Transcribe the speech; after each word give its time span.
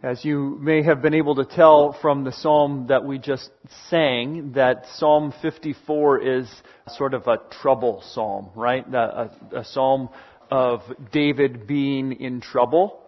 As 0.00 0.24
you 0.24 0.56
may 0.60 0.84
have 0.84 1.02
been 1.02 1.14
able 1.14 1.34
to 1.34 1.44
tell 1.44 1.92
from 2.00 2.22
the 2.22 2.30
psalm 2.30 2.86
that 2.88 3.04
we 3.04 3.18
just 3.18 3.50
sang, 3.90 4.52
that 4.52 4.84
Psalm 4.94 5.34
54 5.42 6.22
is 6.22 6.48
sort 6.86 7.14
of 7.14 7.26
a 7.26 7.38
trouble 7.60 8.04
psalm, 8.12 8.50
right? 8.54 8.86
A, 8.94 9.28
a, 9.52 9.64
psalm 9.64 10.08
of 10.52 10.82
David 11.10 11.66
being 11.66 12.12
in 12.12 12.40
trouble 12.40 13.00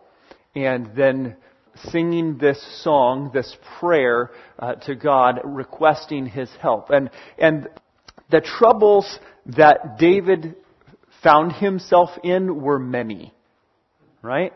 and 0.57 0.91
then 0.97 1.37
singing 1.91 2.39
this 2.39 2.61
song, 2.83 3.31
this 3.33 3.57
prayer 3.79 4.33
uh, 4.59 4.75
to 4.75 4.97
God, 4.97 5.41
requesting 5.45 6.27
His 6.27 6.51
help. 6.61 6.91
And, 6.91 7.11
and 7.39 7.69
the 8.33 8.41
troubles 8.41 9.21
that 9.47 9.97
David 9.97 10.57
found 11.23 11.53
himself 11.53 12.11
in 12.25 12.61
were 12.61 12.81
many, 12.81 13.33
right? 14.23 14.53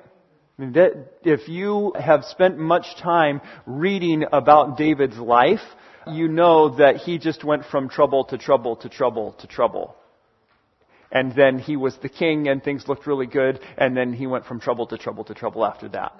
If 0.59 1.49
you 1.49 1.93
have 1.99 2.25
spent 2.25 2.59
much 2.59 2.97
time 2.97 3.41
reading 3.67 4.25
about 4.33 4.77
David's 4.77 5.19
life, 5.19 5.63
you 6.07 6.29
know 6.29 6.77
that 6.77 6.99
he 6.99 7.19
just 7.19 7.43
went 7.43 7.65
from 7.65 7.89
trouble 7.89 8.25
to 8.27 8.39
trouble 8.39 8.77
to 8.77 8.89
trouble 8.89 9.33
to 9.41 9.47
trouble. 9.47 9.97
And 11.11 11.35
then 11.35 11.59
he 11.59 11.77
was 11.77 11.97
the 11.99 12.09
king 12.09 12.49
and 12.49 12.63
things 12.63 12.87
looked 12.87 13.07
really 13.07 13.27
good, 13.27 13.61
and 13.79 13.97
then 13.97 14.13
he 14.13 14.27
went 14.27 14.47
from 14.47 14.61
trouble 14.61 14.87
to 14.89 14.99
trouble 14.99 15.25
to 15.25 15.35
trouble 15.35 15.65
after 15.65 15.89
that. 15.91 16.13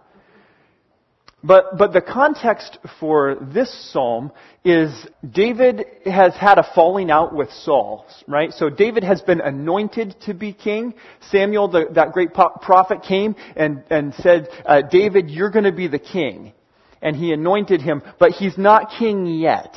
But, 1.47 1.77
but 1.77 1.93
the 1.93 2.01
context 2.01 2.79
for 2.99 3.35
this 3.35 3.93
psalm 3.93 4.33
is 4.65 4.91
David 5.31 5.85
has 6.07 6.35
had 6.35 6.57
a 6.57 6.67
falling 6.75 7.11
out 7.11 7.35
with 7.35 7.51
Saul, 7.53 8.07
right? 8.27 8.51
So 8.51 8.71
David 8.71 9.05
has 9.05 9.21
been 9.21 9.43
anointed 9.43 10.17
to 10.23 10.33
be 10.33 10.55
king. 10.55 10.95
Samuel, 11.31 11.69
the, 11.69 11.89
that 11.97 12.13
great 12.13 12.33
prophet, 12.33 13.03
came 13.03 13.37
and, 13.57 13.85
and 13.91 14.15
said, 14.15 14.49
uh, 14.65 14.81
David, 14.91 15.29
you're 15.29 15.51
going 15.51 15.67
to 15.67 15.73
be 15.73 15.87
the 15.87 15.99
king. 15.99 16.55
And 17.03 17.15
he 17.15 17.35
anointed 17.35 17.83
him, 17.83 18.03
but 18.19 18.31
he's 18.31 18.57
not 18.57 18.93
king 18.99 19.27
yet. 19.27 19.75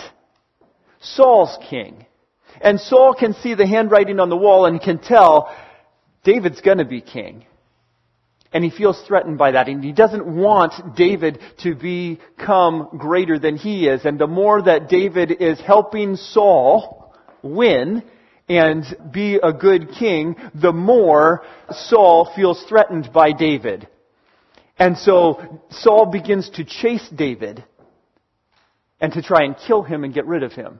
Saul's 1.02 1.58
king. 1.70 2.06
And 2.62 2.80
Saul 2.80 3.14
can 3.14 3.34
see 3.34 3.56
the 3.56 3.68
handwriting 3.68 4.22
on 4.22 4.30
the 4.30 4.38
wall 4.38 4.68
and 4.68 4.82
can 4.82 5.00
tell 5.00 5.54
David's 6.24 6.62
going 6.62 6.78
to 6.78 6.86
be 6.86 7.02
king. 7.02 7.46
And 8.54 8.64
he 8.64 8.70
feels 8.70 9.02
threatened 9.08 9.38
by 9.38 9.52
that. 9.52 9.68
And 9.68 9.84
he 9.84 9.92
doesn't 9.92 10.26
want 10.26 10.96
David 10.96 11.40
to 11.64 11.76
become 11.76 12.90
greater 12.98 13.38
than 13.38 13.58
he 13.58 13.88
is. 13.88 14.06
And 14.06 14.18
the 14.18 14.28
more 14.28 14.62
that 14.62 14.90
David 14.90 15.32
is 15.32 15.60
helping 15.60 16.16
Saul 16.16 17.14
win 17.42 18.04
and 18.50 18.86
be 19.12 19.36
a 19.42 19.52
good 19.52 19.92
king, 19.92 20.36
the 20.56 20.72
more 20.72 21.44
Saul 21.72 22.32
feels 22.36 22.64
threatened 22.64 23.12
by 23.14 23.34
David. 23.34 23.88
And 24.80 24.98
so 24.98 25.62
Saul 25.70 26.06
begins 26.06 26.50
to 26.52 26.64
chase 26.64 27.08
David 27.14 27.64
and 29.02 29.12
to 29.14 29.22
try 29.22 29.44
and 29.44 29.56
kill 29.58 29.84
him 29.84 30.04
and 30.04 30.14
get 30.14 30.26
rid 30.26 30.44
of 30.44 30.54
him. 30.54 30.80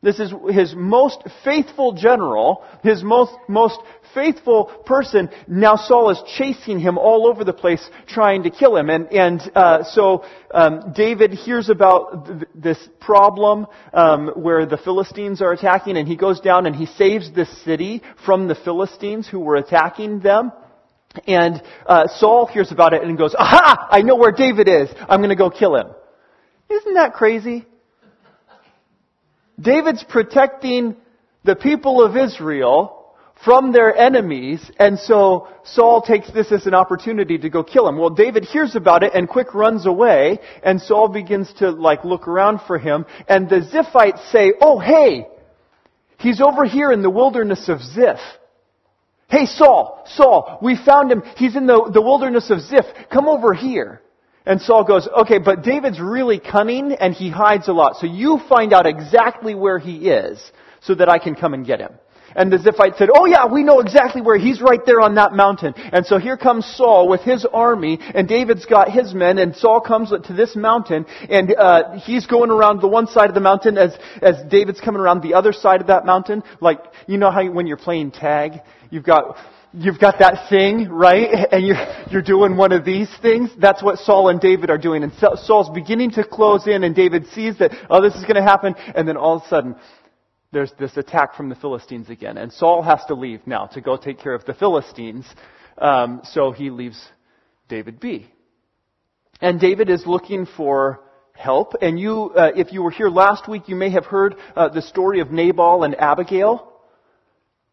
This 0.00 0.20
is 0.20 0.32
his 0.50 0.74
most 0.76 1.24
faithful 1.42 1.92
general, 1.92 2.62
his 2.84 3.02
most, 3.02 3.32
most 3.48 3.80
faithful 4.14 4.66
person. 4.86 5.28
Now 5.48 5.74
Saul 5.74 6.10
is 6.10 6.22
chasing 6.36 6.78
him 6.78 6.98
all 6.98 7.26
over 7.26 7.42
the 7.42 7.52
place, 7.52 7.84
trying 8.06 8.44
to 8.44 8.50
kill 8.50 8.76
him. 8.76 8.90
And, 8.90 9.08
and 9.12 9.40
uh, 9.56 9.82
so 9.82 10.24
um, 10.54 10.92
David 10.94 11.32
hears 11.32 11.68
about 11.68 12.26
th- 12.26 12.42
this 12.54 12.88
problem 13.00 13.66
um, 13.92 14.28
where 14.36 14.66
the 14.66 14.76
Philistines 14.76 15.42
are 15.42 15.52
attacking, 15.52 15.96
and 15.96 16.06
he 16.06 16.16
goes 16.16 16.38
down 16.38 16.66
and 16.66 16.76
he 16.76 16.86
saves 16.86 17.32
the 17.32 17.46
city 17.64 18.00
from 18.24 18.46
the 18.46 18.54
Philistines 18.54 19.26
who 19.26 19.40
were 19.40 19.56
attacking 19.56 20.20
them. 20.20 20.52
And 21.26 21.60
uh, 21.86 22.06
Saul 22.06 22.46
hears 22.46 22.70
about 22.70 22.92
it 22.92 23.02
and 23.02 23.18
goes, 23.18 23.34
"Aha! 23.36 23.88
I 23.90 24.02
know 24.02 24.14
where 24.14 24.30
David 24.30 24.68
is. 24.68 24.90
I'm 25.08 25.18
going 25.18 25.30
to 25.30 25.36
go 25.36 25.50
kill 25.50 25.74
him." 25.74 25.88
Isn't 26.70 26.94
that 26.94 27.14
crazy? 27.14 27.66
David's 29.60 30.04
protecting 30.04 30.96
the 31.44 31.56
people 31.56 32.02
of 32.02 32.16
Israel 32.16 32.94
from 33.44 33.72
their 33.72 33.94
enemies, 33.94 34.68
and 34.78 34.98
so 34.98 35.48
Saul 35.62 36.02
takes 36.02 36.30
this 36.32 36.50
as 36.50 36.66
an 36.66 36.74
opportunity 36.74 37.38
to 37.38 37.48
go 37.48 37.62
kill 37.62 37.88
him. 37.88 37.96
Well, 37.96 38.10
David 38.10 38.44
hears 38.44 38.74
about 38.74 39.04
it 39.04 39.12
and 39.14 39.28
quick 39.28 39.54
runs 39.54 39.86
away, 39.86 40.40
and 40.62 40.80
Saul 40.80 41.08
begins 41.08 41.52
to 41.58 41.70
like 41.70 42.04
look 42.04 42.26
around 42.26 42.60
for 42.66 42.78
him, 42.78 43.06
and 43.28 43.48
the 43.48 43.60
Ziphites 43.60 44.30
say, 44.32 44.54
oh 44.60 44.80
hey, 44.80 45.28
he's 46.18 46.40
over 46.40 46.64
here 46.64 46.90
in 46.90 47.02
the 47.02 47.10
wilderness 47.10 47.68
of 47.68 47.80
Ziph. 47.80 48.18
Hey 49.28 49.46
Saul, 49.46 50.04
Saul, 50.06 50.58
we 50.60 50.76
found 50.76 51.12
him, 51.12 51.22
he's 51.36 51.54
in 51.54 51.66
the, 51.66 51.90
the 51.92 52.02
wilderness 52.02 52.50
of 52.50 52.60
Ziph, 52.60 52.86
come 53.12 53.28
over 53.28 53.54
here. 53.54 54.00
And 54.48 54.62
Saul 54.62 54.82
goes, 54.82 55.06
okay, 55.06 55.38
but 55.38 55.62
David's 55.62 56.00
really 56.00 56.40
cunning 56.40 56.92
and 56.92 57.12
he 57.12 57.28
hides 57.28 57.68
a 57.68 57.72
lot. 57.74 57.96
So 57.96 58.06
you 58.06 58.40
find 58.48 58.72
out 58.72 58.86
exactly 58.86 59.54
where 59.54 59.78
he 59.78 60.08
is 60.08 60.42
so 60.80 60.94
that 60.94 61.10
I 61.10 61.18
can 61.18 61.34
come 61.34 61.52
and 61.52 61.66
get 61.66 61.80
him. 61.80 61.92
And 62.34 62.50
the 62.50 62.56
Ziphites 62.56 62.96
said, 62.96 63.10
oh 63.14 63.26
yeah, 63.26 63.46
we 63.46 63.62
know 63.62 63.80
exactly 63.80 64.22
where. 64.22 64.38
He's 64.38 64.62
right 64.62 64.80
there 64.86 65.00
on 65.00 65.16
that 65.16 65.32
mountain. 65.32 65.74
And 65.76 66.06
so 66.06 66.18
here 66.18 66.36
comes 66.38 66.64
Saul 66.64 67.08
with 67.08 67.20
his 67.22 67.44
army, 67.44 67.98
and 68.00 68.26
David's 68.26 68.64
got 68.64 68.90
his 68.90 69.12
men, 69.12 69.38
and 69.38 69.54
Saul 69.56 69.80
comes 69.80 70.10
to 70.10 70.32
this 70.32 70.54
mountain, 70.54 71.04
and 71.28 71.54
uh, 71.54 71.98
he's 71.98 72.26
going 72.26 72.50
around 72.50 72.80
the 72.80 72.88
one 72.88 73.06
side 73.06 73.28
of 73.28 73.34
the 73.34 73.40
mountain 73.40 73.76
as, 73.76 73.98
as 74.22 74.36
David's 74.50 74.80
coming 74.80 75.00
around 75.00 75.22
the 75.22 75.34
other 75.34 75.52
side 75.52 75.80
of 75.80 75.88
that 75.88 76.06
mountain. 76.06 76.42
Like, 76.60 76.80
you 77.06 77.18
know 77.18 77.30
how 77.30 77.50
when 77.50 77.66
you're 77.66 77.76
playing 77.76 78.12
tag, 78.12 78.60
you've 78.90 79.04
got 79.04 79.36
you've 79.72 79.98
got 79.98 80.18
that 80.20 80.48
thing, 80.48 80.88
right? 80.88 81.28
And 81.52 81.66
you're, 81.66 81.76
you're 82.10 82.22
doing 82.22 82.56
one 82.56 82.72
of 82.72 82.84
these 82.84 83.08
things. 83.20 83.50
That's 83.58 83.82
what 83.82 83.98
Saul 83.98 84.28
and 84.28 84.40
David 84.40 84.70
are 84.70 84.78
doing. 84.78 85.02
And 85.02 85.12
Saul's 85.12 85.70
beginning 85.70 86.12
to 86.12 86.24
close 86.24 86.66
in 86.66 86.84
and 86.84 86.94
David 86.94 87.26
sees 87.28 87.58
that, 87.58 87.72
oh, 87.90 88.02
this 88.02 88.14
is 88.14 88.22
going 88.22 88.36
to 88.36 88.42
happen. 88.42 88.74
And 88.94 89.06
then 89.06 89.16
all 89.16 89.36
of 89.36 89.42
a 89.42 89.48
sudden, 89.48 89.76
there's 90.52 90.72
this 90.78 90.96
attack 90.96 91.34
from 91.34 91.48
the 91.48 91.54
Philistines 91.54 92.08
again. 92.08 92.38
And 92.38 92.52
Saul 92.52 92.82
has 92.82 93.04
to 93.06 93.14
leave 93.14 93.46
now 93.46 93.66
to 93.66 93.80
go 93.80 93.96
take 93.96 94.18
care 94.18 94.34
of 94.34 94.44
the 94.44 94.54
Philistines. 94.54 95.26
Um, 95.76 96.22
so 96.24 96.52
he 96.52 96.70
leaves 96.70 97.02
David 97.68 98.00
be. 98.00 98.32
And 99.40 99.60
David 99.60 99.90
is 99.90 100.06
looking 100.06 100.46
for 100.46 101.00
help. 101.34 101.74
And 101.80 102.00
you, 102.00 102.30
uh, 102.30 102.50
if 102.56 102.72
you 102.72 102.82
were 102.82 102.90
here 102.90 103.08
last 103.08 103.48
week, 103.48 103.68
you 103.68 103.76
may 103.76 103.90
have 103.90 104.06
heard 104.06 104.36
uh, 104.56 104.68
the 104.70 104.82
story 104.82 105.20
of 105.20 105.30
Nabal 105.30 105.84
and 105.84 105.94
Abigail. 105.94 106.72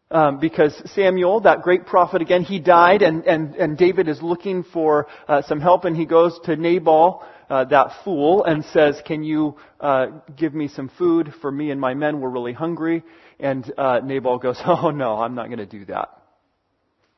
Um, 0.08 0.38
because 0.38 0.72
Samuel, 0.94 1.40
that 1.40 1.62
great 1.62 1.84
prophet, 1.84 2.22
again, 2.22 2.42
he 2.42 2.60
died, 2.60 3.02
and, 3.02 3.24
and, 3.26 3.56
and 3.56 3.76
David 3.76 4.06
is 4.06 4.22
looking 4.22 4.62
for 4.62 5.08
uh, 5.26 5.42
some 5.42 5.60
help, 5.60 5.84
and 5.84 5.96
he 5.96 6.06
goes 6.06 6.38
to 6.44 6.54
Nabal, 6.54 7.26
uh, 7.50 7.64
that 7.64 7.90
fool, 8.04 8.44
and 8.44 8.64
says, 8.66 9.00
Can 9.04 9.24
you 9.24 9.56
uh, 9.80 10.06
give 10.36 10.54
me 10.54 10.68
some 10.68 10.90
food 10.96 11.34
for 11.40 11.50
me 11.50 11.72
and 11.72 11.80
my 11.80 11.94
men? 11.94 12.20
We're 12.20 12.30
really 12.30 12.52
hungry. 12.52 13.02
And 13.40 13.70
uh, 13.76 14.00
Nabal 14.02 14.38
goes, 14.38 14.60
Oh, 14.64 14.90
no, 14.90 15.16
I'm 15.16 15.34
not 15.34 15.46
going 15.46 15.58
to 15.58 15.66
do 15.66 15.84
that. 15.86 16.08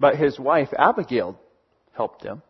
But 0.01 0.17
his 0.17 0.39
wife, 0.39 0.69
Abigail, 0.79 1.39
helped 1.93 2.23
him. 2.23 2.41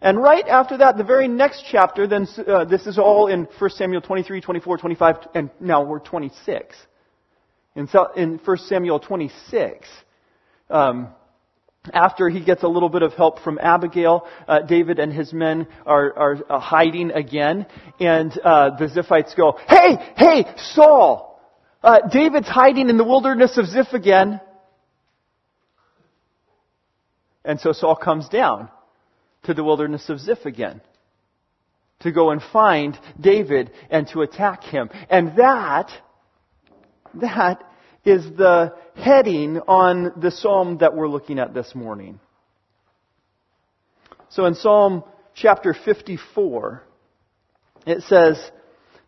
And 0.00 0.22
right 0.22 0.46
after 0.46 0.78
that, 0.78 0.96
the 0.96 1.04
very 1.04 1.26
next 1.26 1.64
chapter, 1.70 2.06
then 2.06 2.26
uh, 2.46 2.64
this 2.64 2.86
is 2.86 2.98
all 2.98 3.26
in 3.26 3.48
1 3.58 3.70
Samuel 3.70 4.00
23, 4.00 4.40
24, 4.40 4.78
25, 4.78 5.16
and 5.34 5.50
now 5.60 5.84
we're 5.84 5.98
26. 5.98 6.76
In, 7.76 7.88
in 8.16 8.40
1 8.44 8.56
Samuel 8.58 8.98
26, 8.98 9.88
um, 10.70 11.08
after 11.92 12.28
he 12.28 12.44
gets 12.44 12.62
a 12.62 12.68
little 12.68 12.88
bit 12.88 13.02
of 13.02 13.14
help 13.14 13.40
from 13.40 13.58
Abigail, 13.60 14.26
uh, 14.48 14.60
David 14.60 14.98
and 14.98 15.12
his 15.12 15.32
men 15.32 15.66
are, 15.86 16.18
are 16.18 16.38
uh, 16.48 16.58
hiding 16.58 17.10
again, 17.12 17.66
and 17.98 18.38
uh, 18.44 18.76
the 18.76 18.86
Ziphites 18.86 19.36
go, 19.36 19.58
"Hey, 19.68 19.96
hey, 20.16 20.44
Saul! 20.56 21.40
Uh, 21.82 22.00
David's 22.12 22.48
hiding 22.48 22.90
in 22.90 22.98
the 22.98 23.04
wilderness 23.04 23.56
of 23.56 23.66
Ziph 23.66 23.92
again." 23.92 24.40
And 27.44 27.58
so 27.60 27.72
Saul 27.72 27.96
comes 27.96 28.28
down 28.28 28.68
to 29.44 29.54
the 29.54 29.64
wilderness 29.64 30.10
of 30.10 30.20
Ziph 30.20 30.44
again 30.44 30.82
to 32.00 32.12
go 32.12 32.30
and 32.30 32.42
find 32.52 32.98
David 33.18 33.70
and 33.90 34.06
to 34.08 34.20
attack 34.20 34.64
him. 34.64 34.90
And 35.08 35.36
that 35.36 35.90
that 37.14 37.62
is 38.04 38.24
the 38.36 38.74
heading 38.94 39.58
on 39.58 40.12
the 40.20 40.30
psalm 40.30 40.78
that 40.78 40.94
we're 40.94 41.08
looking 41.08 41.38
at 41.38 41.54
this 41.54 41.74
morning. 41.74 42.20
So 44.30 44.46
in 44.46 44.54
Psalm 44.54 45.04
chapter 45.34 45.74
54, 45.74 46.82
it 47.86 48.02
says, 48.02 48.50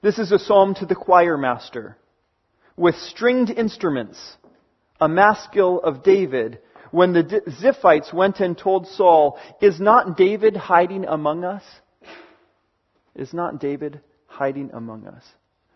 This 0.02 0.18
is 0.18 0.32
a 0.32 0.38
psalm 0.38 0.74
to 0.76 0.86
the 0.86 0.94
choir 0.94 1.38
master, 1.38 1.96
with 2.76 2.96
stringed 2.96 3.50
instruments, 3.50 4.18
a 5.00 5.08
maskil 5.08 5.80
of 5.80 6.02
David. 6.02 6.58
When 6.90 7.12
the 7.12 7.22
Ziphites 7.62 8.12
went 8.12 8.40
and 8.40 8.58
told 8.58 8.86
Saul, 8.88 9.38
Is 9.60 9.80
not 9.80 10.16
David 10.16 10.56
hiding 10.56 11.06
among 11.06 11.44
us? 11.44 11.62
Is 13.14 13.32
not 13.32 13.60
David 13.60 14.00
hiding 14.26 14.70
among 14.72 15.06
us? 15.06 15.24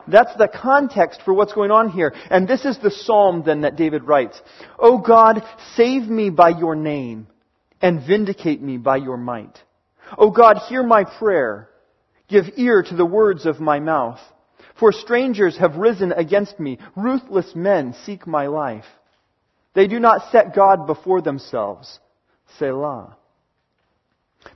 That's 0.09 0.35
the 0.37 0.49
context 0.49 1.23
for 1.25 1.35
what's 1.35 1.53
going 1.53 1.71
on 1.71 1.91
here. 1.91 2.15
And 2.31 2.47
this 2.47 2.65
is 2.65 2.79
the 2.79 2.91
psalm 2.91 3.43
then 3.45 3.63
that 3.63 3.77
David 3.77 4.05
writes. 4.05 4.41
O 4.79 4.99
God, 4.99 5.43
save 5.75 6.09
me 6.09 6.31
by 6.31 6.51
your 6.51 6.77
name 6.77 7.27
and 7.81 8.07
vindicate 8.07 8.63
me 8.63 8.77
by 8.77 8.97
your 8.97 9.17
might. 9.17 9.59
O 10.17 10.31
God, 10.31 10.59
hear 10.69 10.83
my 10.83 11.05
prayer. 11.05 11.69
Give 12.29 12.45
ear 12.57 12.83
to 12.83 12.97
the 12.97 13.07
words 13.07 13.47
of 13.47 13.61
my 13.61 13.81
mouth. 13.81 14.21
For 14.79 14.93
strangers 14.93 15.57
have 15.59 15.77
risen 15.77 16.13
against 16.13 16.61
me. 16.61 16.79
Ruthless 16.97 17.55
men 17.55 17.95
seek 18.05 18.27
my 18.27 18.47
life. 18.47 18.85
They 19.75 19.87
do 19.87 20.01
not 20.01 20.31
set 20.31 20.55
God 20.55 20.87
before 20.87 21.23
themselves. 21.23 21.99
Selah. 22.59 23.17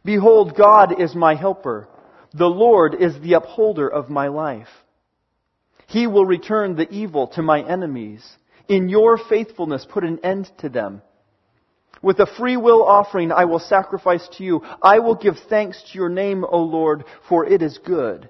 Behold, 0.04 0.56
God 0.56 1.00
is 1.00 1.14
my 1.14 1.34
helper. 1.34 1.88
The 2.32 2.46
Lord 2.46 2.94
is 2.94 3.18
the 3.20 3.34
upholder 3.34 3.88
of 3.88 4.08
my 4.08 4.28
life. 4.28 4.68
He 5.90 6.06
will 6.06 6.24
return 6.24 6.76
the 6.76 6.88
evil 6.88 7.26
to 7.34 7.42
my 7.42 7.62
enemies. 7.68 8.24
In 8.68 8.88
your 8.88 9.18
faithfulness, 9.18 9.84
put 9.84 10.04
an 10.04 10.20
end 10.22 10.48
to 10.58 10.68
them. 10.68 11.02
With 12.00 12.20
a 12.20 12.26
free 12.38 12.56
will 12.56 12.84
offering, 12.84 13.32
I 13.32 13.46
will 13.46 13.58
sacrifice 13.58 14.26
to 14.38 14.44
you. 14.44 14.62
I 14.80 15.00
will 15.00 15.16
give 15.16 15.34
thanks 15.48 15.82
to 15.82 15.98
your 15.98 16.08
name, 16.08 16.44
O 16.44 16.62
Lord, 16.62 17.04
for 17.28 17.44
it 17.44 17.60
is 17.60 17.78
good. 17.78 18.28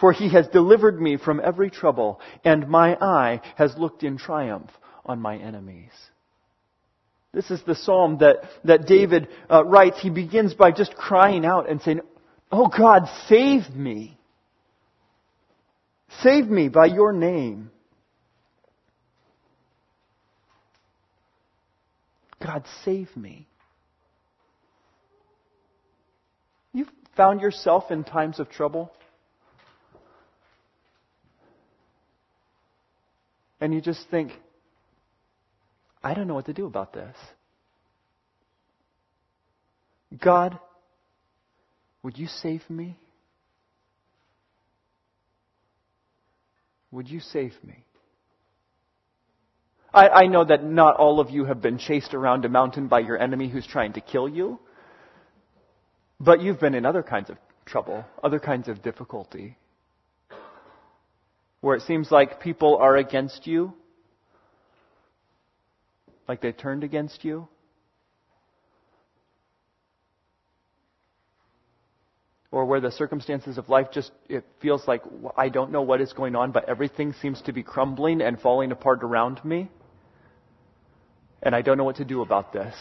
For 0.00 0.12
he 0.12 0.30
has 0.30 0.48
delivered 0.48 0.98
me 0.98 1.18
from 1.18 1.38
every 1.44 1.68
trouble, 1.68 2.18
and 2.44 2.66
my 2.66 2.96
eye 2.98 3.42
has 3.56 3.76
looked 3.76 4.02
in 4.02 4.16
triumph 4.16 4.70
on 5.04 5.20
my 5.20 5.36
enemies. 5.36 5.92
This 7.34 7.50
is 7.50 7.62
the 7.64 7.74
psalm 7.74 8.18
that, 8.20 8.36
that 8.64 8.86
David 8.86 9.28
uh, 9.50 9.66
writes. 9.66 10.00
He 10.00 10.08
begins 10.08 10.54
by 10.54 10.72
just 10.72 10.94
crying 10.94 11.44
out 11.44 11.68
and 11.68 11.82
saying, 11.82 12.00
Oh 12.50 12.68
God, 12.68 13.02
save 13.28 13.68
me. 13.74 14.18
Save 16.22 16.46
me 16.46 16.68
by 16.68 16.86
your 16.86 17.12
name. 17.12 17.70
God, 22.44 22.64
save 22.84 23.14
me. 23.16 23.46
You've 26.72 26.90
found 27.16 27.40
yourself 27.40 27.90
in 27.90 28.04
times 28.04 28.38
of 28.38 28.50
trouble? 28.50 28.92
And 33.60 33.72
you 33.72 33.80
just 33.80 34.06
think, 34.10 34.32
I 36.02 36.12
don't 36.12 36.28
know 36.28 36.34
what 36.34 36.46
to 36.46 36.52
do 36.52 36.66
about 36.66 36.92
this. 36.92 37.16
God, 40.22 40.58
would 42.02 42.18
you 42.18 42.26
save 42.26 42.68
me? 42.68 42.98
Would 46.94 47.10
you 47.10 47.18
save 47.18 47.52
me? 47.64 47.84
I, 49.92 50.08
I 50.08 50.26
know 50.28 50.44
that 50.44 50.62
not 50.62 50.94
all 50.96 51.18
of 51.18 51.28
you 51.28 51.44
have 51.44 51.60
been 51.60 51.76
chased 51.76 52.14
around 52.14 52.44
a 52.44 52.48
mountain 52.48 52.86
by 52.86 53.00
your 53.00 53.18
enemy 53.18 53.48
who's 53.48 53.66
trying 53.66 53.94
to 53.94 54.00
kill 54.00 54.28
you, 54.28 54.60
but 56.20 56.40
you've 56.40 56.60
been 56.60 56.74
in 56.74 56.86
other 56.86 57.02
kinds 57.02 57.30
of 57.30 57.36
trouble, 57.66 58.04
other 58.22 58.38
kinds 58.38 58.68
of 58.68 58.80
difficulty, 58.80 59.56
where 61.62 61.74
it 61.74 61.82
seems 61.82 62.12
like 62.12 62.40
people 62.40 62.76
are 62.76 62.96
against 62.96 63.44
you, 63.44 63.74
like 66.28 66.40
they 66.40 66.52
turned 66.52 66.84
against 66.84 67.24
you. 67.24 67.48
Or 72.54 72.64
where 72.64 72.80
the 72.80 72.90
circumstances 72.92 73.58
of 73.58 73.68
life 73.68 73.88
just, 73.92 74.12
it 74.28 74.44
feels 74.62 74.86
like 74.86 75.02
I 75.36 75.48
don't 75.48 75.72
know 75.72 75.82
what 75.82 76.00
is 76.00 76.12
going 76.12 76.36
on, 76.36 76.52
but 76.52 76.68
everything 76.68 77.12
seems 77.20 77.42
to 77.42 77.52
be 77.52 77.64
crumbling 77.64 78.20
and 78.20 78.40
falling 78.40 78.70
apart 78.70 79.02
around 79.02 79.44
me 79.44 79.68
and 81.44 81.54
I 81.54 81.62
don't 81.62 81.76
know 81.76 81.84
what 81.84 81.96
to 81.96 82.04
do 82.04 82.22
about 82.22 82.52
this. 82.52 82.74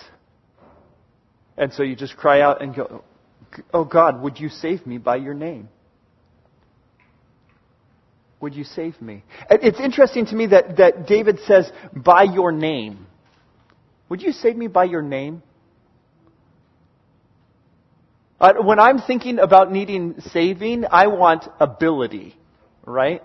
And 1.57 1.73
so 1.73 1.83
you 1.83 1.95
just 1.95 2.15
cry 2.15 2.41
out 2.41 2.61
and 2.61 2.75
go, 2.75 3.03
Oh 3.73 3.83
God, 3.83 4.21
would 4.21 4.39
you 4.39 4.49
save 4.49 4.87
me 4.87 4.97
by 4.97 5.17
your 5.17 5.33
name? 5.33 5.69
Would 8.41 8.55
you 8.55 8.63
save 8.63 9.01
me? 9.01 9.23
It's 9.49 9.79
interesting 9.79 10.25
to 10.27 10.35
me 10.35 10.47
that, 10.47 10.77
that 10.77 11.07
David 11.07 11.39
says, 11.45 11.71
by 11.95 12.23
your 12.23 12.51
name. 12.51 13.07
Would 14.09 14.21
you 14.21 14.33
save 14.33 14.55
me 14.55 14.67
by 14.67 14.83
your 14.85 15.01
name? 15.01 15.43
Uh, 18.43 18.55
when 18.61 18.77
I'm 18.77 18.99
thinking 18.99 19.39
about 19.39 19.71
needing 19.71 20.15
saving, 20.33 20.83
I 20.91 21.07
want 21.07 21.45
ability, 21.61 22.35
right? 22.85 23.23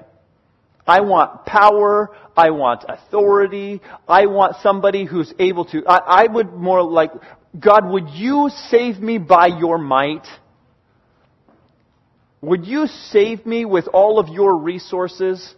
I 0.86 1.00
want 1.00 1.44
power. 1.44 2.10
I 2.36 2.50
want 2.50 2.84
authority. 2.88 3.80
I 4.06 4.26
want 4.26 4.58
somebody 4.62 5.04
who's 5.06 5.34
able 5.40 5.64
to. 5.72 5.84
I, 5.88 6.22
I 6.22 6.26
would 6.32 6.52
more 6.52 6.84
like, 6.84 7.10
God, 7.58 7.90
would 7.90 8.10
you 8.10 8.48
save 8.68 9.00
me 9.00 9.18
by 9.18 9.48
your 9.48 9.76
might? 9.76 10.24
Would 12.40 12.64
you 12.64 12.86
save 12.86 13.44
me 13.44 13.64
with 13.64 13.88
all 13.88 14.20
of 14.20 14.28
your 14.28 14.56
resources? 14.56 15.52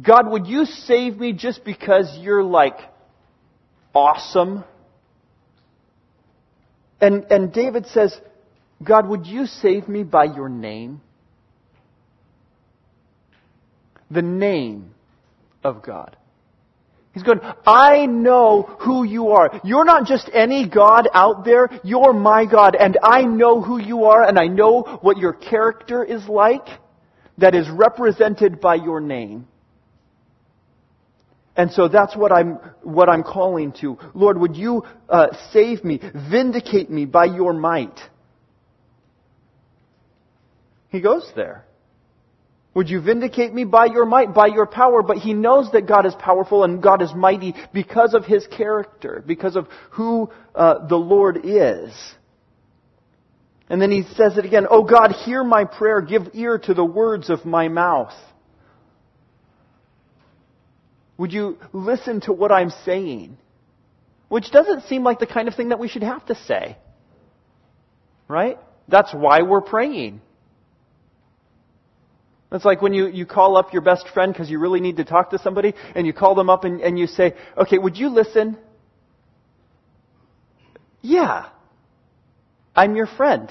God, 0.00 0.30
would 0.30 0.46
you 0.46 0.64
save 0.64 1.18
me 1.18 1.32
just 1.32 1.64
because 1.64 2.16
you're 2.20 2.44
like 2.44 2.78
awesome? 3.92 4.62
And, 7.00 7.24
and 7.30 7.52
David 7.52 7.86
says, 7.86 8.18
God, 8.82 9.08
would 9.08 9.26
you 9.26 9.46
save 9.46 9.88
me 9.88 10.02
by 10.02 10.24
your 10.24 10.48
name? 10.48 11.00
the 14.10 14.22
name 14.22 14.94
of 15.64 15.82
God. 15.82 16.16
He's 17.12 17.22
going, 17.22 17.40
I 17.66 18.04
know 18.04 18.62
who 18.80 19.04
you 19.04 19.30
are. 19.30 19.60
You're 19.64 19.86
not 19.86 20.06
just 20.06 20.28
any 20.34 20.68
God 20.68 21.08
out 21.14 21.46
there. 21.46 21.70
You're 21.82 22.12
my 22.12 22.44
God. 22.44 22.76
And 22.78 22.98
I 23.02 23.22
know 23.22 23.62
who 23.62 23.80
you 23.80 24.04
are 24.04 24.22
and 24.22 24.38
I 24.38 24.48
know 24.48 24.98
what 25.00 25.16
your 25.16 25.32
character 25.32 26.04
is 26.04 26.26
like 26.28 26.66
that 27.38 27.54
is 27.54 27.68
represented 27.70 28.60
by 28.60 28.74
your 28.74 29.00
name. 29.00 29.48
And 31.56 31.72
so 31.72 31.88
that's 31.88 32.14
what 32.14 32.32
I'm, 32.32 32.58
what 32.82 33.08
I'm 33.08 33.22
calling 33.22 33.72
to. 33.80 33.98
Lord, 34.14 34.38
would 34.38 34.56
you 34.56 34.84
uh, 35.08 35.28
save 35.52 35.84
me, 35.84 36.00
vindicate 36.30 36.90
me 36.90 37.06
by 37.06 37.24
your 37.24 37.54
might? 37.54 37.98
He 40.90 41.00
goes 41.00 41.30
there. 41.34 41.64
Would 42.74 42.90
you 42.90 43.00
vindicate 43.00 43.54
me 43.54 43.64
by 43.64 43.86
your 43.86 44.04
might, 44.04 44.34
by 44.34 44.48
your 44.48 44.66
power? 44.66 45.02
But 45.02 45.16
he 45.16 45.32
knows 45.32 45.72
that 45.72 45.88
God 45.88 46.04
is 46.04 46.14
powerful 46.14 46.62
and 46.62 46.82
God 46.82 47.00
is 47.00 47.10
mighty 47.14 47.54
because 47.72 48.12
of 48.12 48.26
his 48.26 48.46
character, 48.48 49.24
because 49.26 49.56
of 49.56 49.66
who 49.92 50.30
uh, 50.54 50.86
the 50.86 50.96
Lord 50.96 51.40
is. 51.44 51.90
And 53.70 53.80
then 53.80 53.90
he 53.90 54.02
says 54.14 54.36
it 54.36 54.44
again, 54.44 54.66
Oh 54.68 54.84
God, 54.84 55.12
hear 55.12 55.42
my 55.42 55.64
prayer, 55.64 56.02
give 56.02 56.28
ear 56.34 56.58
to 56.58 56.74
the 56.74 56.84
words 56.84 57.30
of 57.30 57.46
my 57.46 57.68
mouth. 57.68 58.12
Would 61.18 61.32
you 61.32 61.58
listen 61.72 62.20
to 62.22 62.32
what 62.32 62.52
I'm 62.52 62.70
saying? 62.84 63.38
Which 64.28 64.50
doesn't 64.50 64.84
seem 64.84 65.04
like 65.04 65.18
the 65.18 65.26
kind 65.26 65.48
of 65.48 65.54
thing 65.54 65.70
that 65.70 65.78
we 65.78 65.88
should 65.88 66.02
have 66.02 66.24
to 66.26 66.34
say. 66.34 66.76
Right? 68.28 68.58
That's 68.88 69.14
why 69.14 69.42
we're 69.42 69.60
praying. 69.60 70.20
It's 72.52 72.64
like 72.64 72.80
when 72.80 72.92
you, 72.92 73.08
you 73.08 73.26
call 73.26 73.56
up 73.56 73.72
your 73.72 73.82
best 73.82 74.08
friend 74.14 74.32
because 74.32 74.50
you 74.50 74.58
really 74.58 74.80
need 74.80 74.96
to 74.96 75.04
talk 75.04 75.30
to 75.30 75.38
somebody, 75.38 75.74
and 75.94 76.06
you 76.06 76.12
call 76.12 76.34
them 76.34 76.48
up 76.48 76.64
and, 76.64 76.80
and 76.80 76.98
you 76.98 77.06
say, 77.06 77.34
Okay, 77.56 77.78
would 77.78 77.96
you 77.96 78.08
listen? 78.08 78.56
Yeah. 81.02 81.46
I'm 82.74 82.94
your 82.94 83.06
friend. 83.06 83.50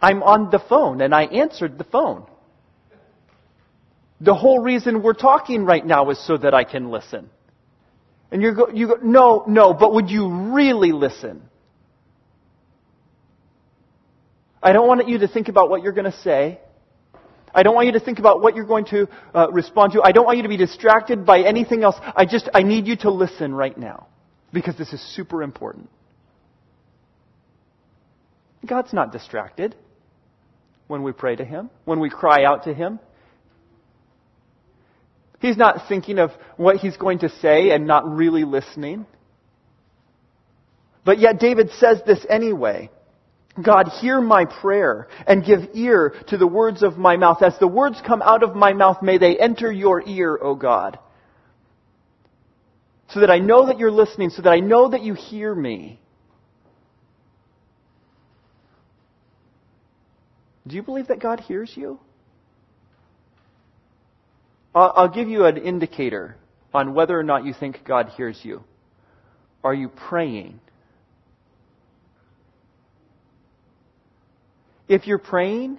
I'm 0.00 0.22
on 0.22 0.50
the 0.50 0.58
phone, 0.58 1.00
and 1.00 1.14
I 1.14 1.24
answered 1.24 1.78
the 1.78 1.84
phone. 1.84 2.26
The 4.22 4.34
whole 4.34 4.60
reason 4.60 5.02
we're 5.02 5.14
talking 5.14 5.64
right 5.64 5.84
now 5.84 6.08
is 6.10 6.24
so 6.24 6.36
that 6.36 6.54
I 6.54 6.62
can 6.62 6.90
listen. 6.90 7.28
And 8.30 8.40
you 8.40 8.54
go, 8.54 8.68
you 8.68 8.86
go, 8.86 8.98
no, 9.02 9.44
no, 9.48 9.74
but 9.74 9.92
would 9.94 10.08
you 10.10 10.52
really 10.54 10.92
listen? 10.92 11.42
I 14.62 14.72
don't 14.72 14.86
want 14.86 15.08
you 15.08 15.18
to 15.18 15.28
think 15.28 15.48
about 15.48 15.70
what 15.70 15.82
you're 15.82 15.92
going 15.92 16.10
to 16.10 16.18
say. 16.18 16.60
I 17.52 17.64
don't 17.64 17.74
want 17.74 17.86
you 17.86 17.92
to 17.94 18.00
think 18.00 18.20
about 18.20 18.40
what 18.40 18.54
you're 18.54 18.64
going 18.64 18.84
to 18.86 19.08
uh, 19.34 19.50
respond 19.50 19.94
to. 19.94 20.02
I 20.02 20.12
don't 20.12 20.24
want 20.24 20.36
you 20.36 20.44
to 20.44 20.48
be 20.48 20.56
distracted 20.56 21.26
by 21.26 21.40
anything 21.40 21.82
else. 21.82 21.96
I 22.14 22.24
just, 22.24 22.48
I 22.54 22.62
need 22.62 22.86
you 22.86 22.94
to 22.98 23.10
listen 23.10 23.52
right 23.52 23.76
now. 23.76 24.06
Because 24.52 24.78
this 24.78 24.92
is 24.92 25.00
super 25.16 25.42
important. 25.42 25.90
God's 28.64 28.92
not 28.92 29.10
distracted 29.10 29.74
when 30.86 31.02
we 31.02 31.10
pray 31.10 31.34
to 31.34 31.44
Him, 31.44 31.70
when 31.84 31.98
we 31.98 32.08
cry 32.08 32.44
out 32.44 32.64
to 32.64 32.74
Him. 32.74 33.00
He's 35.42 35.56
not 35.56 35.88
thinking 35.88 36.20
of 36.20 36.30
what 36.56 36.76
He's 36.76 36.96
going 36.96 37.18
to 37.18 37.28
say 37.28 37.70
and 37.70 37.84
not 37.86 38.08
really 38.08 38.44
listening. 38.44 39.06
But 41.04 41.18
yet 41.18 41.40
David 41.40 41.70
says 41.78 42.00
this 42.06 42.24
anyway. 42.30 42.90
God, 43.60 43.88
hear 44.00 44.20
my 44.20 44.44
prayer 44.44 45.08
and 45.26 45.44
give 45.44 45.70
ear 45.74 46.14
to 46.28 46.38
the 46.38 46.46
words 46.46 46.84
of 46.84 46.96
my 46.96 47.16
mouth. 47.16 47.42
As 47.42 47.58
the 47.58 47.66
words 47.66 48.00
come 48.06 48.22
out 48.22 48.44
of 48.44 48.54
my 48.54 48.72
mouth, 48.72 49.02
may 49.02 49.18
they 49.18 49.36
enter 49.36 49.70
your 49.70 50.00
ear, 50.06 50.38
O 50.40 50.54
God. 50.54 50.98
So 53.10 53.20
that 53.20 53.30
I 53.30 53.40
know 53.40 53.66
that 53.66 53.80
you're 53.80 53.90
listening, 53.90 54.30
so 54.30 54.42
that 54.42 54.50
I 54.50 54.60
know 54.60 54.90
that 54.90 55.02
you 55.02 55.14
hear 55.14 55.52
me. 55.52 56.00
Do 60.68 60.76
you 60.76 60.82
believe 60.82 61.08
that 61.08 61.20
God 61.20 61.40
hears 61.40 61.72
you? 61.74 61.98
I'll 64.74 65.08
give 65.08 65.28
you 65.28 65.44
an 65.44 65.58
indicator 65.58 66.36
on 66.72 66.94
whether 66.94 67.18
or 67.18 67.22
not 67.22 67.44
you 67.44 67.52
think 67.52 67.80
God 67.84 68.08
hears 68.16 68.40
you. 68.42 68.64
Are 69.62 69.74
you 69.74 69.88
praying? 69.88 70.60
If 74.88 75.06
you're 75.06 75.18
praying, 75.18 75.78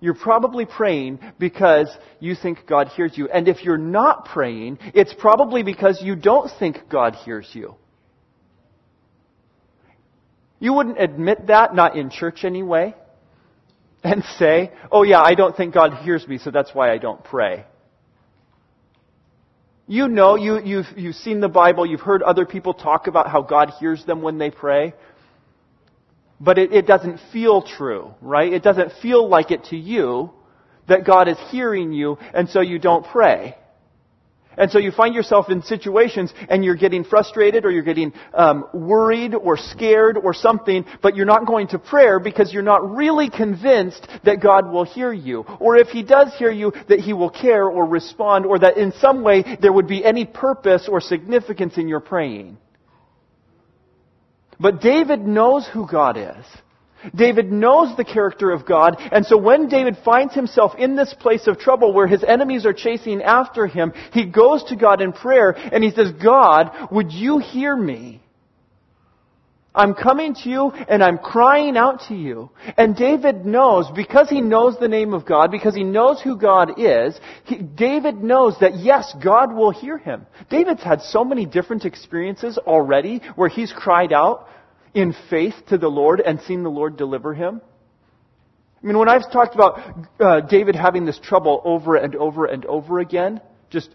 you're 0.00 0.14
probably 0.14 0.66
praying 0.66 1.18
because 1.38 1.88
you 2.20 2.34
think 2.34 2.66
God 2.66 2.88
hears 2.88 3.16
you. 3.16 3.28
And 3.28 3.48
if 3.48 3.64
you're 3.64 3.78
not 3.78 4.26
praying, 4.26 4.78
it's 4.94 5.14
probably 5.14 5.62
because 5.62 6.00
you 6.02 6.14
don't 6.14 6.50
think 6.58 6.88
God 6.90 7.14
hears 7.14 7.48
you. 7.52 7.74
You 10.60 10.72
wouldn't 10.74 11.00
admit 11.00 11.46
that, 11.48 11.74
not 11.74 11.96
in 11.96 12.10
church 12.10 12.44
anyway, 12.44 12.94
and 14.02 14.22
say, 14.38 14.72
oh 14.92 15.02
yeah, 15.02 15.20
I 15.20 15.34
don't 15.34 15.56
think 15.56 15.74
God 15.74 15.94
hears 16.04 16.26
me, 16.28 16.38
so 16.38 16.50
that's 16.50 16.74
why 16.74 16.92
I 16.92 16.98
don't 16.98 17.22
pray. 17.24 17.64
You 19.86 20.08
know, 20.08 20.36
you, 20.36 20.60
you've, 20.60 20.86
you've 20.96 21.14
seen 21.16 21.40
the 21.40 21.48
Bible, 21.48 21.84
you've 21.84 22.00
heard 22.00 22.22
other 22.22 22.46
people 22.46 22.72
talk 22.72 23.06
about 23.06 23.28
how 23.28 23.42
God 23.42 23.70
hears 23.78 24.04
them 24.06 24.22
when 24.22 24.38
they 24.38 24.50
pray. 24.50 24.94
But 26.40 26.58
it, 26.58 26.72
it 26.72 26.86
doesn't 26.86 27.20
feel 27.32 27.62
true, 27.62 28.14
right? 28.22 28.52
It 28.52 28.62
doesn't 28.62 28.92
feel 29.02 29.28
like 29.28 29.50
it 29.50 29.64
to 29.64 29.76
you 29.76 30.30
that 30.88 31.04
God 31.04 31.28
is 31.28 31.38
hearing 31.50 31.92
you, 31.92 32.18
and 32.32 32.48
so 32.48 32.60
you 32.60 32.78
don't 32.78 33.06
pray. 33.06 33.56
And 34.56 34.70
so 34.70 34.78
you 34.78 34.90
find 34.90 35.14
yourself 35.14 35.50
in 35.50 35.62
situations 35.62 36.32
and 36.48 36.64
you're 36.64 36.76
getting 36.76 37.04
frustrated 37.04 37.64
or 37.64 37.70
you're 37.70 37.82
getting 37.82 38.12
um, 38.32 38.66
worried 38.72 39.34
or 39.34 39.56
scared 39.56 40.16
or 40.16 40.34
something, 40.34 40.84
but 41.02 41.16
you're 41.16 41.26
not 41.26 41.46
going 41.46 41.68
to 41.68 41.78
prayer 41.78 42.18
because 42.18 42.52
you're 42.52 42.62
not 42.62 42.94
really 42.94 43.30
convinced 43.30 44.06
that 44.24 44.40
God 44.40 44.70
will 44.70 44.84
hear 44.84 45.12
you. 45.12 45.40
Or 45.60 45.76
if 45.76 45.88
He 45.88 46.02
does 46.02 46.34
hear 46.38 46.50
you, 46.50 46.72
that 46.88 47.00
He 47.00 47.12
will 47.12 47.30
care 47.30 47.64
or 47.64 47.86
respond 47.86 48.46
or 48.46 48.58
that 48.58 48.76
in 48.76 48.92
some 48.92 49.22
way 49.22 49.56
there 49.60 49.72
would 49.72 49.88
be 49.88 50.04
any 50.04 50.24
purpose 50.24 50.88
or 50.88 51.00
significance 51.00 51.76
in 51.76 51.88
your 51.88 52.00
praying. 52.00 52.58
But 54.58 54.80
David 54.80 55.20
knows 55.20 55.68
who 55.72 55.88
God 55.88 56.16
is. 56.16 56.44
David 57.14 57.50
knows 57.50 57.96
the 57.96 58.04
character 58.04 58.50
of 58.50 58.66
God, 58.66 58.96
and 58.98 59.26
so 59.26 59.36
when 59.36 59.68
David 59.68 59.98
finds 60.04 60.34
himself 60.34 60.74
in 60.78 60.96
this 60.96 61.14
place 61.14 61.46
of 61.46 61.58
trouble 61.58 61.92
where 61.92 62.06
his 62.06 62.24
enemies 62.24 62.66
are 62.66 62.72
chasing 62.72 63.22
after 63.22 63.66
him, 63.66 63.92
he 64.12 64.26
goes 64.26 64.64
to 64.64 64.76
God 64.76 65.00
in 65.00 65.12
prayer 65.12 65.50
and 65.50 65.82
he 65.82 65.90
says, 65.90 66.12
God, 66.12 66.70
would 66.90 67.12
you 67.12 67.38
hear 67.38 67.74
me? 67.74 68.20
I'm 69.74 69.94
coming 69.94 70.34
to 70.34 70.48
you 70.48 70.70
and 70.70 71.02
I'm 71.02 71.18
crying 71.18 71.76
out 71.76 72.02
to 72.08 72.14
you. 72.14 72.50
And 72.76 72.94
David 72.94 73.44
knows, 73.44 73.90
because 73.94 74.28
he 74.28 74.40
knows 74.40 74.78
the 74.78 74.88
name 74.88 75.12
of 75.12 75.26
God, 75.26 75.50
because 75.50 75.74
he 75.74 75.82
knows 75.82 76.20
who 76.22 76.36
God 76.38 76.78
is, 76.78 77.18
he, 77.44 77.56
David 77.56 78.22
knows 78.22 78.56
that 78.60 78.78
yes, 78.78 79.12
God 79.22 79.52
will 79.52 79.72
hear 79.72 79.98
him. 79.98 80.26
David's 80.48 80.82
had 80.82 81.02
so 81.02 81.24
many 81.24 81.44
different 81.44 81.84
experiences 81.84 82.56
already 82.56 83.20
where 83.34 83.48
he's 83.48 83.72
cried 83.72 84.12
out 84.12 84.48
in 84.94 85.14
faith 85.28 85.54
to 85.68 85.78
the 85.78 85.88
Lord 85.88 86.20
and 86.20 86.40
seen 86.42 86.62
the 86.62 86.70
Lord 86.70 86.96
deliver 86.96 87.34
him? 87.34 87.60
I 88.82 88.86
mean, 88.86 88.98
when 88.98 89.08
I've 89.08 89.30
talked 89.32 89.54
about 89.54 89.80
uh, 90.20 90.40
David 90.40 90.76
having 90.76 91.04
this 91.06 91.18
trouble 91.18 91.62
over 91.64 91.96
and 91.96 92.14
over 92.14 92.44
and 92.44 92.64
over 92.66 93.00
again, 93.00 93.40
just 93.70 93.90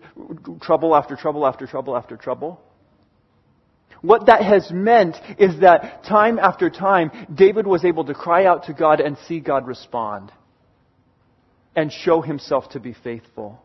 trouble 0.61 0.95
after 0.95 1.15
trouble 1.15 1.45
after 1.45 1.67
trouble 1.67 1.95
after 1.95 2.17
trouble, 2.17 2.59
what 4.01 4.27
that 4.27 4.43
has 4.43 4.71
meant 4.71 5.15
is 5.37 5.59
that 5.59 6.03
time 6.05 6.39
after 6.39 6.69
time, 6.69 7.11
David 7.33 7.67
was 7.67 7.85
able 7.85 8.05
to 8.05 8.13
cry 8.13 8.45
out 8.45 8.65
to 8.65 8.73
God 8.73 8.99
and 8.99 9.17
see 9.27 9.39
God 9.39 9.67
respond 9.67 10.31
and 11.75 11.91
show 11.91 12.21
himself 12.21 12.69
to 12.69 12.79
be 12.79 12.93
faithful. 12.93 13.61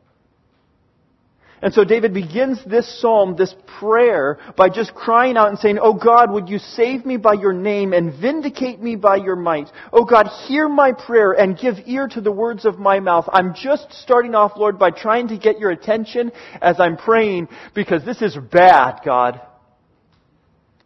And 1.64 1.72
so 1.72 1.82
David 1.82 2.12
begins 2.12 2.62
this 2.66 3.00
psalm, 3.00 3.36
this 3.36 3.54
prayer, 3.80 4.38
by 4.54 4.68
just 4.68 4.94
crying 4.94 5.38
out 5.38 5.48
and 5.48 5.58
saying, 5.58 5.78
Oh 5.80 5.94
God, 5.94 6.30
would 6.30 6.50
you 6.50 6.58
save 6.58 7.06
me 7.06 7.16
by 7.16 7.32
your 7.32 7.54
name 7.54 7.94
and 7.94 8.12
vindicate 8.12 8.82
me 8.82 8.96
by 8.96 9.16
your 9.16 9.34
might? 9.34 9.70
Oh 9.90 10.04
God, 10.04 10.26
hear 10.46 10.68
my 10.68 10.92
prayer 10.92 11.32
and 11.32 11.56
give 11.58 11.76
ear 11.86 12.06
to 12.06 12.20
the 12.20 12.30
words 12.30 12.66
of 12.66 12.78
my 12.78 13.00
mouth. 13.00 13.24
I'm 13.32 13.54
just 13.54 13.90
starting 13.94 14.34
off, 14.34 14.58
Lord, 14.58 14.78
by 14.78 14.90
trying 14.90 15.28
to 15.28 15.38
get 15.38 15.58
your 15.58 15.70
attention 15.70 16.32
as 16.60 16.78
I'm 16.80 16.98
praying 16.98 17.48
because 17.74 18.04
this 18.04 18.20
is 18.20 18.36
bad, 18.36 19.00
God. 19.02 19.40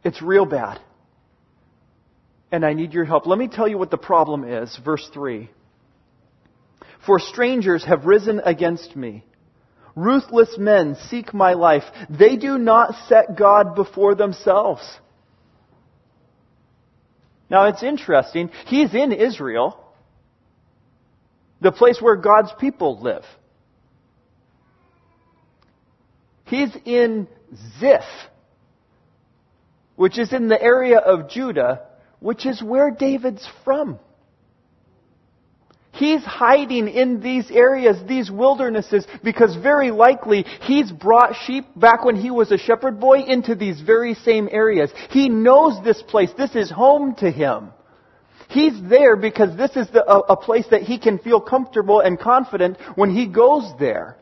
It's 0.05 0.23
real 0.23 0.47
bad. 0.47 0.81
And 2.53 2.65
I 2.65 2.75
need 2.75 2.93
your 2.93 3.05
help. 3.05 3.27
Let 3.27 3.41
me 3.41 3.49
tell 3.49 3.67
you 3.67 3.79
what 3.79 3.91
the 3.91 3.99
problem 3.99 4.45
is. 4.45 4.79
Verse 4.85 5.11
3. 5.13 5.51
For 7.05 7.19
strangers 7.19 7.85
have 7.85 8.05
risen 8.05 8.41
against 8.45 8.95
me 8.95 9.25
Ruthless 9.99 10.57
men 10.57 10.97
seek 11.09 11.35
my 11.35 11.55
life. 11.55 11.83
They 12.09 12.37
do 12.37 12.57
not 12.57 12.95
set 13.09 13.37
God 13.37 13.75
before 13.75 14.15
themselves. 14.15 14.89
Now 17.51 17.65
it's 17.65 17.83
interesting. 17.83 18.51
He's 18.67 18.95
in 18.95 19.11
Israel, 19.11 19.77
the 21.61 21.73
place 21.73 22.01
where 22.01 22.15
God's 22.15 22.53
people 22.61 23.01
live. 23.03 23.25
He's 26.45 26.71
in 26.85 27.27
Ziph, 27.81 28.03
which 29.97 30.17
is 30.17 30.33
in 30.33 30.47
the 30.47 30.63
area 30.63 30.99
of 30.99 31.29
Judah, 31.29 31.81
which 32.21 32.47
is 32.47 32.63
where 32.63 32.93
David's 32.93 33.47
from. 33.65 33.99
He's 35.99 36.23
hiding 36.23 36.87
in 36.87 37.21
these 37.21 37.51
areas, 37.51 37.97
these 38.07 38.31
wildernesses, 38.31 39.05
because 39.25 39.57
very 39.57 39.91
likely 39.91 40.45
he's 40.61 40.93
brought 40.93 41.35
sheep 41.45 41.65
back 41.75 42.05
when 42.05 42.15
he 42.15 42.31
was 42.31 42.53
a 42.53 42.57
shepherd 42.57 43.01
boy 43.01 43.23
into 43.23 43.57
these 43.57 43.81
very 43.81 44.15
same 44.15 44.49
areas. 44.53 44.93
He 45.11 45.29
knows 45.29 45.83
this 45.83 46.01
place. 46.01 46.31
This 46.39 46.55
is 46.55 46.71
home 46.71 47.17
to 47.17 47.29
him. 47.29 47.71
He's 48.49 48.81
there 48.89 49.17
because 49.17 49.57
this 49.57 49.73
is 49.75 49.91
the, 49.91 50.09
a, 50.09 50.35
a 50.35 50.37
place 50.37 50.67
that 50.71 50.83
he 50.83 51.01
can 51.01 51.19
feel 51.19 51.41
comfortable 51.41 51.99
and 51.99 52.17
confident 52.17 52.79
when 52.95 53.11
he 53.11 53.27
goes 53.27 53.69
there. 53.81 54.17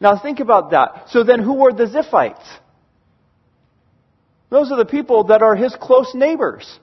Now 0.00 0.18
think 0.20 0.40
about 0.40 0.72
that. 0.72 1.10
So 1.10 1.22
then 1.22 1.38
who 1.44 1.64
are 1.64 1.72
the 1.72 1.86
Ziphites? 1.86 2.44
Those 4.50 4.72
are 4.72 4.78
the 4.78 4.84
people 4.84 5.24
that 5.28 5.42
are 5.42 5.54
his 5.54 5.76
close 5.80 6.12
neighbors. 6.12 6.80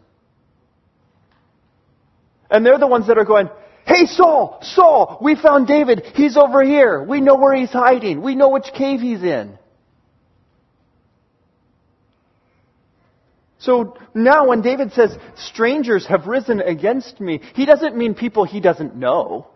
And 2.50 2.66
they're 2.66 2.78
the 2.78 2.88
ones 2.88 3.08
that 3.08 3.18
are 3.18 3.26
going, 3.26 3.50
Hey 3.86 4.06
Saul, 4.06 4.60
Saul, 4.62 5.20
we 5.22 5.36
found 5.36 5.68
David. 5.68 6.04
He's 6.16 6.38
over 6.38 6.64
here. 6.64 7.04
We 7.04 7.22
know 7.22 7.36
where 7.36 7.56
he's 7.56 7.72
hiding. 7.72 8.22
We 8.22 8.36
know 8.36 8.50
which 8.50 8.66
cave 8.74 9.00
he's 9.00 9.22
in. 9.22 9.60
So 13.60 13.98
now 14.14 14.48
when 14.48 14.62
David 14.62 14.92
says, 14.94 15.18
strangers 15.36 16.06
have 16.08 16.28
risen 16.28 16.62
against 16.62 17.20
me, 17.20 17.42
he 17.56 17.66
doesn't 17.66 17.96
mean 17.96 18.14
people 18.14 18.44
he 18.44 18.60
doesn't 18.60 18.96
know. 18.96 19.48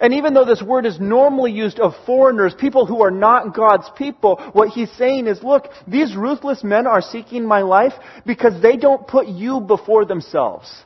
And 0.00 0.14
even 0.14 0.32
though 0.32 0.46
this 0.46 0.62
word 0.62 0.86
is 0.86 0.98
normally 0.98 1.52
used 1.52 1.78
of 1.78 1.92
foreigners, 2.06 2.54
people 2.58 2.86
who 2.86 3.02
are 3.02 3.10
not 3.10 3.54
God's 3.54 3.88
people, 3.96 4.40
what 4.54 4.70
he's 4.70 4.90
saying 4.92 5.26
is, 5.26 5.42
look, 5.42 5.66
these 5.86 6.16
ruthless 6.16 6.64
men 6.64 6.86
are 6.86 7.02
seeking 7.02 7.44
my 7.44 7.60
life 7.60 7.92
because 8.26 8.62
they 8.62 8.78
don't 8.78 9.06
put 9.06 9.28
you 9.28 9.60
before 9.60 10.06
themselves. 10.06 10.84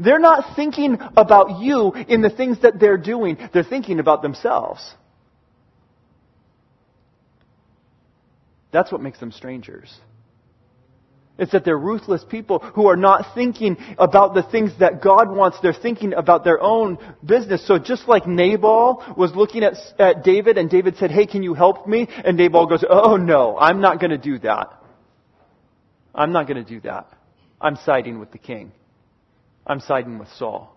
They're 0.00 0.18
not 0.18 0.56
thinking 0.56 0.98
about 1.16 1.60
you 1.60 1.92
in 1.92 2.20
the 2.20 2.30
things 2.30 2.60
that 2.62 2.80
they're 2.80 2.98
doing. 2.98 3.38
They're 3.52 3.62
thinking 3.62 4.00
about 4.00 4.22
themselves. 4.22 4.94
That's 8.72 8.90
what 8.90 9.00
makes 9.00 9.20
them 9.20 9.30
strangers. 9.32 9.92
It's 11.38 11.52
that 11.52 11.64
they're 11.64 11.78
ruthless 11.78 12.24
people 12.24 12.58
who 12.58 12.88
are 12.88 12.96
not 12.96 13.34
thinking 13.34 13.76
about 13.96 14.34
the 14.34 14.42
things 14.42 14.72
that 14.80 15.00
God 15.00 15.30
wants. 15.30 15.58
They're 15.62 15.72
thinking 15.72 16.12
about 16.12 16.42
their 16.42 16.60
own 16.60 16.98
business. 17.24 17.64
So 17.64 17.78
just 17.78 18.08
like 18.08 18.26
Nabal 18.26 19.14
was 19.16 19.34
looking 19.36 19.62
at, 19.62 19.74
at 20.00 20.24
David 20.24 20.58
and 20.58 20.68
David 20.68 20.96
said, 20.96 21.12
hey, 21.12 21.26
can 21.26 21.44
you 21.44 21.54
help 21.54 21.86
me? 21.86 22.08
And 22.24 22.36
Nabal 22.36 22.66
goes, 22.66 22.84
oh 22.88 23.16
no, 23.16 23.56
I'm 23.56 23.80
not 23.80 24.00
going 24.00 24.10
to 24.10 24.18
do 24.18 24.38
that. 24.40 24.82
I'm 26.12 26.32
not 26.32 26.48
going 26.48 26.62
to 26.62 26.68
do 26.68 26.80
that. 26.80 27.06
I'm 27.60 27.76
siding 27.76 28.18
with 28.18 28.32
the 28.32 28.38
king. 28.38 28.72
I'm 29.64 29.80
siding 29.80 30.18
with 30.18 30.28
Saul. 30.36 30.74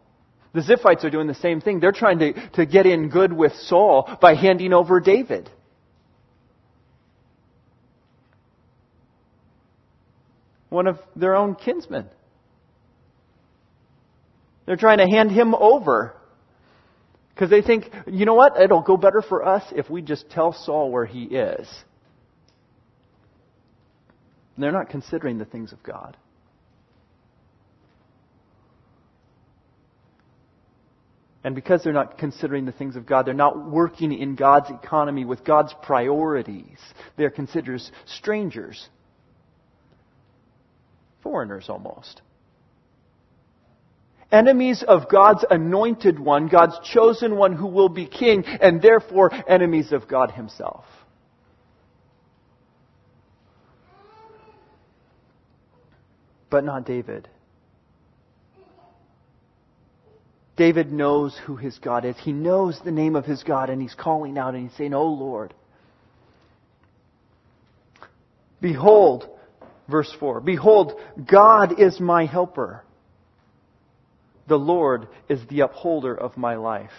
The 0.53 0.61
Ziphites 0.61 1.03
are 1.03 1.09
doing 1.09 1.27
the 1.27 1.33
same 1.35 1.61
thing. 1.61 1.79
They're 1.79 1.91
trying 1.91 2.19
to, 2.19 2.49
to 2.51 2.65
get 2.65 2.85
in 2.85 3.09
good 3.09 3.33
with 3.33 3.53
Saul 3.53 4.17
by 4.21 4.35
handing 4.35 4.73
over 4.73 4.99
David. 4.99 5.49
One 10.71 10.87
of 10.87 10.97
their 11.17 11.35
own 11.35 11.53
kinsmen. 11.53 12.07
They're 14.65 14.77
trying 14.77 14.99
to 14.99 15.05
hand 15.05 15.29
him 15.31 15.53
over. 15.53 16.15
Because 17.35 17.49
they 17.49 17.61
think, 17.61 17.89
you 18.07 18.25
know 18.25 18.35
what? 18.35 18.59
It'll 18.59 18.81
go 18.81 18.95
better 18.95 19.21
for 19.21 19.45
us 19.45 19.63
if 19.75 19.89
we 19.89 20.01
just 20.01 20.29
tell 20.29 20.53
Saul 20.53 20.89
where 20.89 21.05
he 21.05 21.23
is. 21.23 21.67
They're 24.57 24.71
not 24.71 24.89
considering 24.89 25.37
the 25.39 25.45
things 25.45 25.73
of 25.73 25.83
God. 25.83 26.15
And 31.43 31.53
because 31.53 31.83
they're 31.83 31.91
not 31.91 32.17
considering 32.17 32.65
the 32.65 32.71
things 32.71 32.95
of 32.95 33.05
God, 33.05 33.25
they're 33.25 33.33
not 33.33 33.69
working 33.69 34.13
in 34.13 34.35
God's 34.35 34.69
economy 34.69 35.25
with 35.25 35.43
God's 35.43 35.73
priorities. 35.81 36.77
They're 37.17 37.31
considered 37.31 37.81
strangers, 38.05 38.87
foreigners 41.21 41.67
almost. 41.69 42.21
Enemies 44.31 44.83
of 44.87 45.09
God's 45.09 45.43
anointed 45.49 46.17
one, 46.17 46.47
God's 46.47 46.79
chosen 46.83 47.35
one 47.35 47.53
who 47.53 47.67
will 47.67 47.89
be 47.89 48.07
king, 48.07 48.45
and 48.45 48.81
therefore 48.81 49.31
enemies 49.47 49.91
of 49.91 50.07
God 50.07 50.31
himself. 50.31 50.85
But 56.49 56.63
not 56.63 56.85
David. 56.85 57.27
David 60.55 60.91
knows 60.91 61.37
who 61.45 61.55
his 61.55 61.79
God 61.79 62.05
is. 62.05 62.15
He 62.17 62.33
knows 62.33 62.79
the 62.83 62.91
name 62.91 63.15
of 63.15 63.25
his 63.25 63.43
God, 63.43 63.69
and 63.69 63.81
he's 63.81 63.95
calling 63.95 64.37
out 64.37 64.53
and 64.53 64.69
he's 64.69 64.77
saying, 64.77 64.93
Oh 64.93 65.07
Lord. 65.07 65.53
Behold, 68.61 69.27
verse 69.91 70.13
4 70.19 70.41
Behold, 70.41 70.93
God 71.29 71.79
is 71.79 71.99
my 71.99 72.25
helper. 72.25 72.83
The 74.47 74.57
Lord 74.57 75.07
is 75.29 75.39
the 75.49 75.61
upholder 75.61 76.15
of 76.15 76.35
my 76.35 76.55
life. 76.55 76.91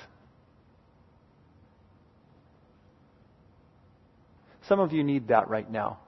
Some 4.69 4.79
of 4.81 4.93
you 4.93 5.03
need 5.03 5.29
that 5.29 5.49
right 5.49 5.71
now. 5.71 5.99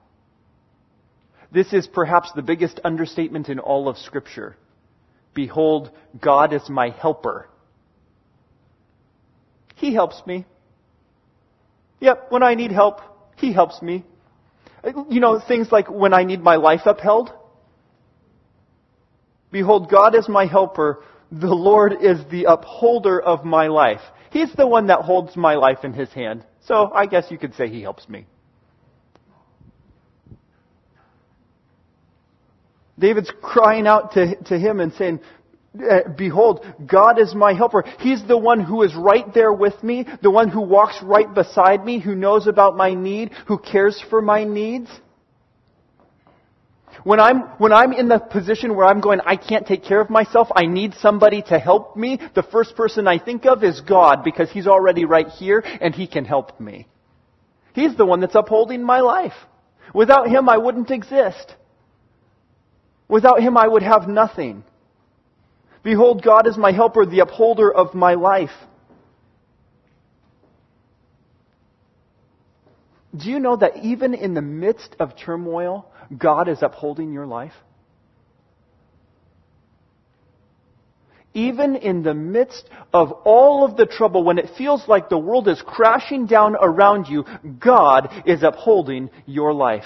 This 1.53 1.73
is 1.73 1.87
perhaps 1.87 2.31
the 2.35 2.43
biggest 2.43 2.81
understatement 2.85 3.49
in 3.49 3.59
all 3.59 3.88
of 3.88 3.97
Scripture. 3.99 4.57
Behold, 5.35 5.91
God 6.21 6.53
is 6.53 6.69
my 6.69 6.91
helper. 6.91 7.49
He 9.76 9.93
helps 9.93 10.23
me. 10.26 10.47
Yep, 12.00 12.26
when 12.31 12.43
I 12.43 12.55
need 12.55 12.71
help, 12.71 13.00
He 13.37 13.53
helps 13.53 13.83
me. 13.83 14.05
You 15.09 15.21
know, 15.21 15.41
things 15.47 15.73
like 15.73 15.91
when 15.91 16.12
I 16.12 16.25
need 16.25 16.41
my 16.41 16.57
life 16.57 16.83
upheld. 16.85 17.33
Behold, 19.50 19.91
God 19.91 20.14
is 20.14 20.29
my 20.29 20.47
helper. 20.47 21.05
The 21.31 21.55
Lord 21.55 21.95
is 22.03 22.19
the 22.31 22.45
upholder 22.45 23.21
of 23.21 23.45
my 23.45 23.69
life. 23.69 24.00
He's 24.31 24.53
the 24.55 24.67
one 24.67 24.88
that 24.88 25.00
holds 25.00 25.37
my 25.37 25.55
life 25.55 25.85
in 25.85 25.93
His 25.93 26.11
hand. 26.11 26.45
So 26.67 26.91
I 26.93 27.07
guess 27.07 27.26
you 27.31 27.38
could 27.38 27.55
say 27.55 27.69
He 27.69 27.83
helps 27.83 28.09
me. 28.09 28.26
David's 32.99 33.33
crying 33.43 33.87
out 33.87 34.12
to, 34.12 34.37
to 34.45 34.59
him 34.59 34.81
and 34.81 34.93
saying, 34.93 35.21
Eh, 35.78 36.09
behold, 36.16 36.64
God 36.87 37.19
is 37.19 37.35
my 37.35 37.52
helper. 37.52 37.85
He's 37.99 38.25
the 38.26 38.38
one 38.38 38.61
who 38.61 38.83
is 38.83 38.95
right 38.95 39.33
there 39.35 39.52
with 39.52 39.83
me, 39.83 40.07
the 40.23 40.31
one 40.31 40.49
who 40.49 40.61
walks 40.61 41.02
right 41.02 41.33
beside 41.33 41.85
me, 41.85 41.99
who 41.99 42.14
knows 42.14 42.47
about 42.47 42.76
my 42.76 42.95
need, 42.95 43.33
who 43.47 43.59
cares 43.59 44.02
for 44.09 44.23
my 44.23 44.45
needs. 44.45 44.88
When 47.02 47.19
I'm, 47.19 47.40
when 47.59 47.73
I'm 47.73 47.93
in 47.93 48.09
the 48.09 48.19
position 48.19 48.76
where 48.76 48.87
I'm 48.87 49.00
going, 49.00 49.21
I 49.26 49.37
can't 49.37 49.66
take 49.66 49.83
care 49.83 50.00
of 50.00 50.11
myself, 50.11 50.49
I 50.54 50.66
need 50.66 50.95
somebody 50.95 51.43
to 51.49 51.59
help 51.59 51.97
me, 51.97 52.21
the 52.35 52.45
first 52.45 52.76
person 52.76 53.09
I 53.09 53.19
think 53.19 53.45
of 53.45 53.64
is 53.64 53.81
God 53.81 54.23
because 54.23 54.50
He's 54.50 54.69
already 54.69 55.04
right 55.04 55.28
here 55.28 55.62
and 55.81 55.95
He 55.95 56.07
can 56.07 56.25
help 56.25 56.61
me. 56.61 56.87
He's 57.75 57.97
the 57.97 58.07
one 58.07 58.21
that's 58.21 58.37
upholding 58.37 58.85
my 58.85 59.00
life. 59.00 59.35
Without 59.93 60.28
Him, 60.28 60.49
I 60.49 60.57
wouldn't 60.57 60.93
exist. 60.93 61.54
Without 63.09 63.40
him, 63.40 63.57
I 63.57 63.69
would 63.69 63.83
have 63.83 64.09
nothing. 64.09 64.64
Behold, 65.85 66.25
God 66.25 66.49
is 66.49 66.57
my 66.57 66.73
helper, 66.73 67.07
the 67.07 67.21
upholder 67.21 67.73
of 67.73 67.95
my 67.95 68.15
life. 68.15 68.50
Do 73.15 73.30
you 73.30 73.39
know 73.39 73.56
that 73.56 73.76
even 73.85 74.15
in 74.15 74.35
the 74.35 74.43
midst 74.43 74.97
of 74.99 75.17
turmoil, 75.17 75.87
God 76.17 76.49
is 76.49 76.63
upholding 76.63 77.13
your 77.13 77.26
life? 77.26 77.52
Even 81.35 81.76
in 81.76 82.02
the 82.02 82.15
midst 82.15 82.69
of 82.93 83.13
all 83.25 83.65
of 83.65 83.76
the 83.76 83.87
trouble, 83.87 84.25
when 84.25 84.39
it 84.39 84.50
feels 84.56 84.89
like 84.89 85.08
the 85.08 85.19
world 85.19 85.49
is 85.49 85.63
crashing 85.65 86.26
down 86.26 86.56
around 86.61 87.06
you, 87.08 87.25
God 87.58 88.23
is 88.25 88.43
upholding 88.43 89.11
your 89.26 89.52
life. 89.52 89.85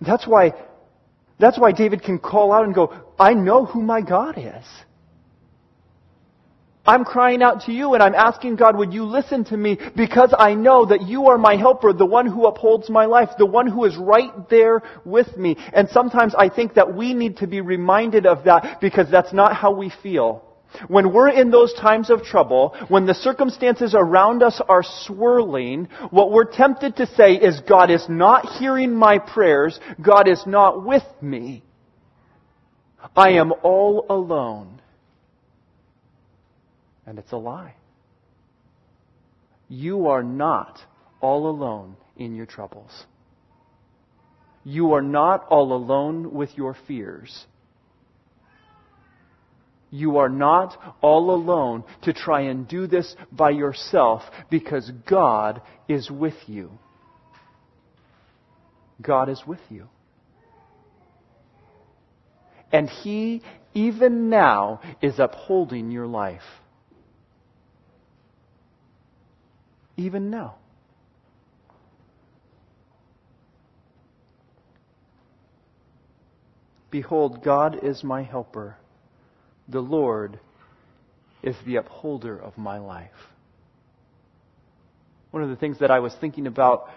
That's 0.00 0.26
why, 0.26 0.52
that's 1.38 1.58
why 1.58 1.72
David 1.72 2.02
can 2.02 2.18
call 2.18 2.52
out 2.52 2.64
and 2.64 2.74
go, 2.74 2.94
I 3.18 3.34
know 3.34 3.64
who 3.64 3.82
my 3.82 4.00
God 4.00 4.38
is. 4.38 4.64
I'm 6.86 7.04
crying 7.04 7.42
out 7.42 7.62
to 7.62 7.72
you 7.72 7.94
and 7.94 8.02
I'm 8.02 8.14
asking 8.14 8.56
God, 8.56 8.76
would 8.76 8.92
you 8.92 9.04
listen 9.04 9.44
to 9.46 9.56
me 9.56 9.78
because 9.96 10.32
I 10.38 10.54
know 10.54 10.86
that 10.86 11.02
you 11.02 11.26
are 11.26 11.36
my 11.36 11.56
helper, 11.56 11.92
the 11.92 12.06
one 12.06 12.26
who 12.26 12.46
upholds 12.46 12.88
my 12.88 13.06
life, 13.06 13.30
the 13.38 13.46
one 13.46 13.66
who 13.66 13.84
is 13.84 13.96
right 13.96 14.48
there 14.48 14.82
with 15.04 15.36
me. 15.36 15.56
And 15.72 15.88
sometimes 15.88 16.34
I 16.38 16.48
think 16.48 16.74
that 16.74 16.94
we 16.94 17.12
need 17.12 17.38
to 17.38 17.48
be 17.48 17.60
reminded 17.60 18.24
of 18.24 18.44
that 18.44 18.80
because 18.80 19.10
that's 19.10 19.32
not 19.32 19.56
how 19.56 19.72
we 19.72 19.92
feel. 20.02 20.45
When 20.88 21.12
we're 21.12 21.30
in 21.30 21.50
those 21.50 21.72
times 21.74 22.10
of 22.10 22.22
trouble, 22.22 22.76
when 22.88 23.06
the 23.06 23.14
circumstances 23.14 23.94
around 23.96 24.42
us 24.42 24.60
are 24.68 24.82
swirling, 24.82 25.88
what 26.10 26.32
we're 26.32 26.50
tempted 26.50 26.96
to 26.96 27.06
say 27.06 27.34
is 27.34 27.60
God 27.68 27.90
is 27.90 28.06
not 28.08 28.46
hearing 28.58 28.94
my 28.94 29.18
prayers, 29.18 29.78
God 30.00 30.28
is 30.28 30.42
not 30.46 30.84
with 30.84 31.04
me. 31.20 31.62
I 33.16 33.30
am 33.30 33.52
all 33.62 34.06
alone. 34.10 34.80
And 37.06 37.18
it's 37.18 37.32
a 37.32 37.36
lie. 37.36 37.74
You 39.68 40.08
are 40.08 40.22
not 40.22 40.80
all 41.20 41.48
alone 41.48 41.96
in 42.16 42.34
your 42.34 42.46
troubles. 42.46 42.90
You 44.64 44.94
are 44.94 45.02
not 45.02 45.46
all 45.48 45.72
alone 45.72 46.32
with 46.32 46.56
your 46.56 46.76
fears. 46.86 47.46
You 49.96 50.18
are 50.18 50.28
not 50.28 50.76
all 51.00 51.30
alone 51.30 51.82
to 52.02 52.12
try 52.12 52.42
and 52.42 52.68
do 52.68 52.86
this 52.86 53.16
by 53.32 53.48
yourself 53.48 54.20
because 54.50 54.90
God 55.08 55.62
is 55.88 56.10
with 56.10 56.34
you. 56.46 56.70
God 59.00 59.30
is 59.30 59.42
with 59.46 59.60
you. 59.70 59.88
And 62.70 62.90
He, 62.90 63.40
even 63.72 64.28
now, 64.28 64.82
is 65.00 65.18
upholding 65.18 65.90
your 65.90 66.06
life. 66.06 66.42
Even 69.96 70.28
now. 70.28 70.56
Behold, 76.90 77.42
God 77.42 77.82
is 77.82 78.04
my 78.04 78.22
helper. 78.22 78.76
The 79.68 79.80
Lord 79.80 80.38
is 81.42 81.56
the 81.64 81.76
upholder 81.76 82.38
of 82.38 82.56
my 82.56 82.78
life. 82.78 83.10
One 85.30 85.42
of 85.42 85.48
the 85.48 85.56
things 85.56 85.78
that 85.80 85.90
I 85.90 86.00
was 86.00 86.14
thinking 86.20 86.46
about 86.46 86.88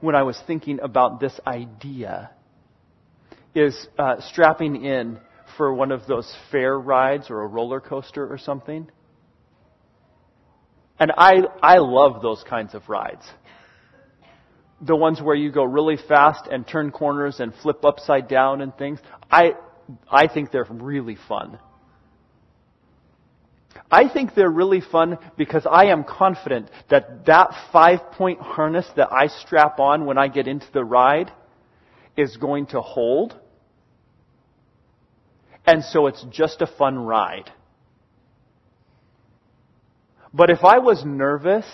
when 0.00 0.14
I 0.14 0.22
was 0.22 0.40
thinking 0.46 0.80
about 0.80 1.20
this 1.20 1.38
idea 1.46 2.30
is 3.54 3.86
uh, 3.98 4.16
strapping 4.20 4.84
in 4.84 5.18
for 5.56 5.72
one 5.72 5.92
of 5.92 6.06
those 6.06 6.34
fair 6.50 6.78
rides 6.78 7.30
or 7.30 7.42
a 7.42 7.46
roller 7.46 7.80
coaster 7.80 8.26
or 8.26 8.38
something. 8.38 8.90
And 10.98 11.12
I, 11.16 11.42
I 11.62 11.78
love 11.78 12.22
those 12.22 12.42
kinds 12.48 12.74
of 12.74 12.88
rides. 12.88 13.24
The 14.80 14.96
ones 14.96 15.20
where 15.20 15.36
you 15.36 15.52
go 15.52 15.64
really 15.64 15.98
fast 16.08 16.48
and 16.50 16.66
turn 16.66 16.90
corners 16.90 17.38
and 17.38 17.52
flip 17.62 17.84
upside 17.84 18.28
down 18.28 18.60
and 18.60 18.74
things. 18.76 18.98
I, 19.30 19.52
I 20.10 20.26
think 20.26 20.50
they're 20.50 20.66
really 20.68 21.16
fun. 21.28 21.58
I 23.92 24.08
think 24.08 24.34
they're 24.34 24.50
really 24.50 24.80
fun 24.80 25.18
because 25.36 25.66
I 25.70 25.86
am 25.86 26.02
confident 26.02 26.70
that 26.88 27.26
that 27.26 27.50
five 27.72 28.12
point 28.12 28.40
harness 28.40 28.88
that 28.96 29.12
I 29.12 29.26
strap 29.26 29.78
on 29.78 30.06
when 30.06 30.16
I 30.16 30.28
get 30.28 30.48
into 30.48 30.66
the 30.72 30.82
ride 30.82 31.30
is 32.16 32.38
going 32.38 32.66
to 32.68 32.80
hold. 32.80 33.38
And 35.66 35.84
so 35.84 36.06
it's 36.06 36.24
just 36.30 36.62
a 36.62 36.66
fun 36.66 36.98
ride. 36.98 37.50
But 40.32 40.48
if 40.48 40.64
I 40.64 40.78
was 40.78 41.04
nervous 41.04 41.66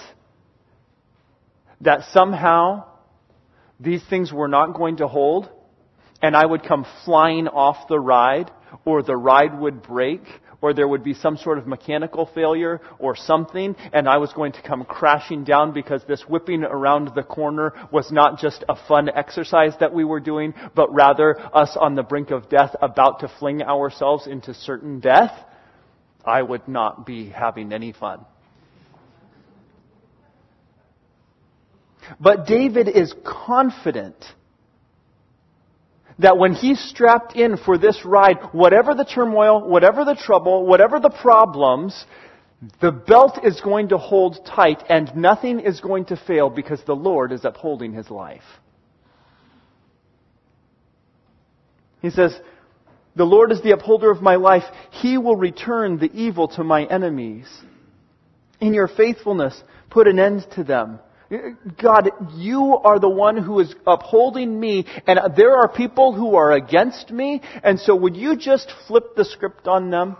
that 1.81 2.11
somehow 2.12 2.85
these 3.78 4.02
things 4.11 4.33
were 4.33 4.48
not 4.48 4.74
going 4.74 4.96
to 4.96 5.07
hold, 5.07 5.48
and 6.20 6.35
I 6.35 6.44
would 6.44 6.64
come 6.64 6.85
flying 7.04 7.46
off 7.46 7.87
the 7.87 8.00
ride, 8.00 8.50
or 8.85 9.02
the 9.02 9.16
ride 9.16 9.59
would 9.59 9.83
break, 9.83 10.22
or 10.61 10.74
there 10.74 10.88
would 10.88 11.04
be 11.04 11.14
some 11.14 11.37
sort 11.37 11.59
of 11.59 11.66
mechanical 11.66 12.26
failure 12.35 12.81
or 12.98 13.14
something, 13.14 13.76
and 13.92 14.09
I 14.09 14.18
was 14.18 14.33
going 14.33 14.52
to 14.52 14.62
come 14.62 14.85
crashing 14.85 15.44
down 15.44 15.72
because 15.72 16.02
this 16.04 16.22
whipping 16.28 16.64
around 16.64 17.12
the 17.14 17.22
corner 17.22 17.72
was 17.92 18.11
not 18.11 18.38
just 18.38 18.64
a 18.68 18.74
fun 18.74 19.09
exercise 19.09 19.74
that 19.81 19.94
we 19.94 20.04
were 20.04 20.20
doing, 20.20 20.54
but 20.74 20.92
rather 20.92 21.38
us 21.54 21.76
on 21.78 21.94
the 21.94 22.02
brink 22.02 22.31
of 22.31 22.48
death 22.48 22.74
about 22.83 23.20
to 23.20 23.28
fling 23.38 23.62
ourselves 23.62 24.26
into 24.26 24.52
certain 24.52 25.00
death, 25.00 25.33
I 26.24 26.42
would 26.42 26.66
not 26.66 27.07
be 27.07 27.28
having 27.28 27.72
any 27.72 27.92
fun. 27.92 28.24
But 32.18 32.46
David 32.46 32.88
is 32.88 33.14
confident 33.24 34.24
that 36.18 36.37
when 36.37 36.52
he's 36.52 36.81
strapped 36.81 37.37
in 37.37 37.57
for 37.57 37.78
this 37.78 38.04
ride, 38.04 38.38
whatever 38.52 38.94
the 38.94 39.04
turmoil, 39.04 39.68
whatever 39.68 40.04
the 40.04 40.16
trouble, 40.16 40.66
whatever 40.66 40.98
the 40.98 41.11
problems, 41.11 42.04
the 42.81 42.90
belt 42.90 43.38
is 43.44 43.61
going 43.61 43.88
to 43.88 43.98
hold 43.98 44.44
tight 44.44 44.83
and 44.88 45.14
nothing 45.14 45.61
is 45.61 45.81
going 45.81 46.07
to 46.07 46.16
fail 46.16 46.50
because 46.50 46.83
the 46.85 46.96
Lord 46.96 47.31
is 47.31 47.44
upholding 47.44 47.92
his 47.92 48.11
life. 48.11 48.42
He 52.02 52.11
says, 52.11 52.37
The 53.14 53.24
Lord 53.24 53.52
is 53.52 53.62
the 53.62 53.72
upholder 53.72 54.11
of 54.11 54.20
my 54.20 54.37
life. 54.37 54.64
He 54.90 55.18
will 55.18 55.37
return 55.37 55.98
the 55.98 56.11
evil 56.12 56.48
to 56.48 56.64
my 56.64 56.85
enemies. 56.85 57.46
In 58.61 58.74
your 58.74 58.88
faithfulness, 58.88 59.61
put 59.90 60.09
an 60.09 60.18
end 60.18 60.46
to 60.57 60.64
them. 60.64 60.98
God, 61.81 62.11
you 62.37 62.79
are 62.83 62.99
the 62.99 63.09
one 63.09 63.37
who 63.37 63.61
is 63.61 63.75
upholding 63.87 64.59
me, 64.59 64.87
and 65.07 65.21
there 65.37 65.57
are 65.57 65.69
people 65.69 66.14
who 66.14 66.37
are 66.37 66.53
against 66.53 67.11
me, 67.11 67.43
and 67.62 67.79
so 67.79 67.95
would 67.95 68.17
you 68.17 68.37
just 68.37 68.73
flip 68.87 69.14
the 69.14 69.27
script 69.27 69.69
on 69.69 69.91
them? 69.91 70.17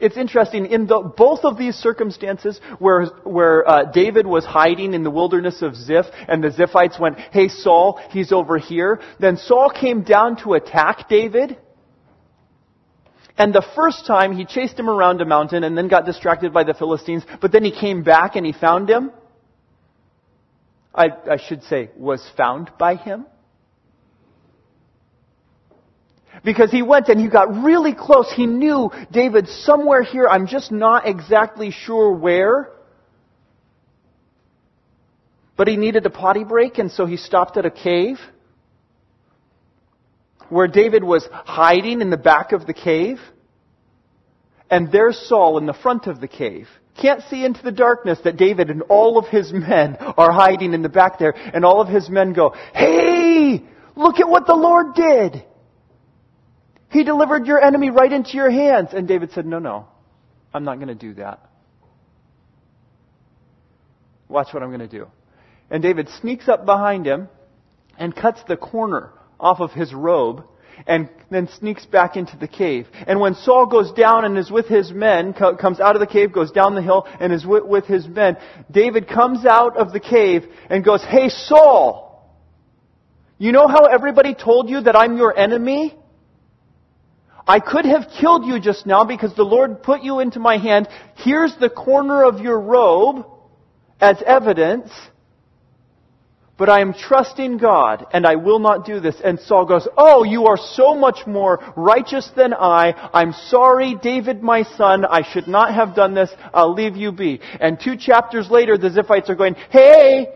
It's 0.00 0.16
interesting, 0.16 0.66
in 0.66 0.86
the, 0.86 1.00
both 1.00 1.40
of 1.44 1.58
these 1.58 1.74
circumstances 1.74 2.60
where, 2.78 3.06
where 3.24 3.68
uh, 3.68 3.90
David 3.90 4.26
was 4.26 4.44
hiding 4.44 4.94
in 4.94 5.02
the 5.02 5.10
wilderness 5.10 5.60
of 5.60 5.74
Ziph, 5.74 6.06
and 6.28 6.42
the 6.42 6.50
Ziphites 6.50 7.00
went, 7.00 7.18
hey 7.18 7.48
Saul, 7.48 8.00
he's 8.10 8.30
over 8.30 8.58
here, 8.58 9.00
then 9.18 9.36
Saul 9.36 9.70
came 9.70 10.02
down 10.02 10.36
to 10.44 10.54
attack 10.54 11.08
David, 11.08 11.58
and 13.38 13.54
the 13.54 13.64
first 13.76 14.04
time 14.04 14.36
he 14.36 14.44
chased 14.44 14.76
him 14.76 14.90
around 14.90 15.20
a 15.20 15.24
mountain 15.24 15.62
and 15.62 15.78
then 15.78 15.86
got 15.86 16.04
distracted 16.04 16.52
by 16.52 16.64
the 16.64 16.74
Philistines, 16.74 17.22
but 17.40 17.52
then 17.52 17.62
he 17.64 17.70
came 17.70 18.02
back 18.02 18.34
and 18.34 18.44
he 18.44 18.52
found 18.52 18.90
him. 18.90 19.12
I, 20.92 21.10
I 21.30 21.36
should 21.36 21.62
say, 21.62 21.90
was 21.96 22.28
found 22.36 22.72
by 22.78 22.96
him. 22.96 23.26
Because 26.44 26.72
he 26.72 26.82
went 26.82 27.08
and 27.08 27.20
he 27.20 27.28
got 27.28 27.62
really 27.62 27.94
close. 27.94 28.32
He 28.34 28.46
knew 28.46 28.90
David 29.12 29.46
somewhere 29.48 30.02
here. 30.02 30.26
I'm 30.28 30.48
just 30.48 30.72
not 30.72 31.06
exactly 31.06 31.70
sure 31.70 32.12
where. 32.12 32.70
But 35.56 35.68
he 35.68 35.76
needed 35.76 36.04
a 36.06 36.10
potty 36.10 36.42
break 36.42 36.78
and 36.78 36.90
so 36.90 37.06
he 37.06 37.16
stopped 37.16 37.56
at 37.56 37.64
a 37.64 37.70
cave 37.70 38.18
where 40.48 40.68
David 40.68 41.04
was 41.04 41.28
hiding 41.30 42.00
in 42.00 42.10
the 42.10 42.16
back 42.16 42.52
of 42.52 42.66
the 42.66 42.74
cave. 42.74 43.18
And 44.70 44.92
there's 44.92 45.18
Saul 45.28 45.58
in 45.58 45.66
the 45.66 45.72
front 45.72 46.06
of 46.06 46.20
the 46.20 46.28
cave. 46.28 46.68
Can't 47.00 47.22
see 47.30 47.44
into 47.44 47.62
the 47.62 47.72
darkness 47.72 48.18
that 48.24 48.36
David 48.36 48.70
and 48.70 48.82
all 48.82 49.18
of 49.18 49.26
his 49.26 49.52
men 49.52 49.96
are 49.96 50.32
hiding 50.32 50.74
in 50.74 50.82
the 50.82 50.88
back 50.88 51.18
there. 51.18 51.34
And 51.36 51.64
all 51.64 51.80
of 51.80 51.88
his 51.88 52.10
men 52.10 52.32
go, 52.32 52.54
Hey! 52.74 53.64
Look 53.96 54.20
at 54.20 54.28
what 54.28 54.46
the 54.46 54.54
Lord 54.54 54.94
did! 54.94 55.44
He 56.90 57.04
delivered 57.04 57.46
your 57.46 57.62
enemy 57.62 57.90
right 57.90 58.12
into 58.12 58.32
your 58.32 58.50
hands. 58.50 58.90
And 58.92 59.06
David 59.06 59.32
said, 59.32 59.46
No, 59.46 59.58
no. 59.58 59.86
I'm 60.52 60.64
not 60.64 60.76
going 60.76 60.88
to 60.88 60.94
do 60.94 61.14
that. 61.14 61.40
Watch 64.28 64.52
what 64.52 64.62
I'm 64.62 64.70
going 64.70 64.80
to 64.80 64.88
do. 64.88 65.06
And 65.70 65.82
David 65.82 66.08
sneaks 66.20 66.48
up 66.48 66.64
behind 66.64 67.06
him 67.06 67.28
and 67.98 68.14
cuts 68.14 68.40
the 68.48 68.56
corner 68.56 69.12
off 69.40 69.60
of 69.60 69.72
his 69.72 69.92
robe 69.94 70.44
and 70.86 71.08
then 71.30 71.48
sneaks 71.58 71.84
back 71.86 72.16
into 72.16 72.36
the 72.36 72.48
cave. 72.48 72.86
And 73.06 73.20
when 73.20 73.34
Saul 73.34 73.66
goes 73.66 73.92
down 73.92 74.24
and 74.24 74.38
is 74.38 74.50
with 74.50 74.66
his 74.66 74.92
men, 74.92 75.32
comes 75.32 75.80
out 75.80 75.96
of 75.96 76.00
the 76.00 76.06
cave, 76.06 76.32
goes 76.32 76.50
down 76.50 76.74
the 76.74 76.82
hill, 76.82 77.06
and 77.20 77.32
is 77.32 77.44
with, 77.44 77.84
his 77.86 78.06
men, 78.06 78.36
David 78.70 79.08
comes 79.08 79.44
out 79.44 79.76
of 79.76 79.92
the 79.92 80.00
cave 80.00 80.44
and 80.70 80.84
goes, 80.84 81.02
Hey 81.02 81.28
Saul! 81.28 82.06
You 83.38 83.52
know 83.52 83.68
how 83.68 83.84
everybody 83.84 84.34
told 84.34 84.68
you 84.68 84.80
that 84.80 84.96
I'm 84.96 85.16
your 85.16 85.36
enemy? 85.36 85.96
I 87.46 87.60
could 87.60 87.86
have 87.86 88.08
killed 88.20 88.44
you 88.44 88.60
just 88.60 88.84
now 88.84 89.04
because 89.04 89.34
the 89.34 89.44
Lord 89.44 89.82
put 89.82 90.02
you 90.02 90.20
into 90.20 90.38
my 90.38 90.58
hand. 90.58 90.88
Here's 91.16 91.56
the 91.56 91.70
corner 91.70 92.24
of 92.24 92.40
your 92.40 92.60
robe 92.60 93.24
as 94.00 94.22
evidence 94.26 94.90
but 96.58 96.68
I 96.68 96.80
am 96.80 96.92
trusting 96.92 97.56
God 97.56 98.04
and 98.12 98.26
I 98.26 98.34
will 98.34 98.58
not 98.58 98.84
do 98.84 99.00
this. 99.00 99.16
And 99.24 99.40
Saul 99.40 99.64
goes, 99.64 99.88
Oh, 99.96 100.24
you 100.24 100.46
are 100.46 100.58
so 100.58 100.94
much 100.94 101.26
more 101.26 101.72
righteous 101.76 102.30
than 102.36 102.52
I. 102.52 103.10
I'm 103.14 103.32
sorry, 103.32 103.94
David, 103.94 104.42
my 104.42 104.64
son. 104.64 105.04
I 105.04 105.22
should 105.22 105.48
not 105.48 105.72
have 105.72 105.94
done 105.94 106.14
this. 106.14 106.30
I'll 106.52 106.74
leave 106.74 106.96
you 106.96 107.12
be. 107.12 107.40
And 107.60 107.80
two 107.80 107.96
chapters 107.96 108.50
later, 108.50 108.76
the 108.76 108.90
Ziphites 108.90 109.30
are 109.30 109.36
going, 109.36 109.54
Hey! 109.70 110.26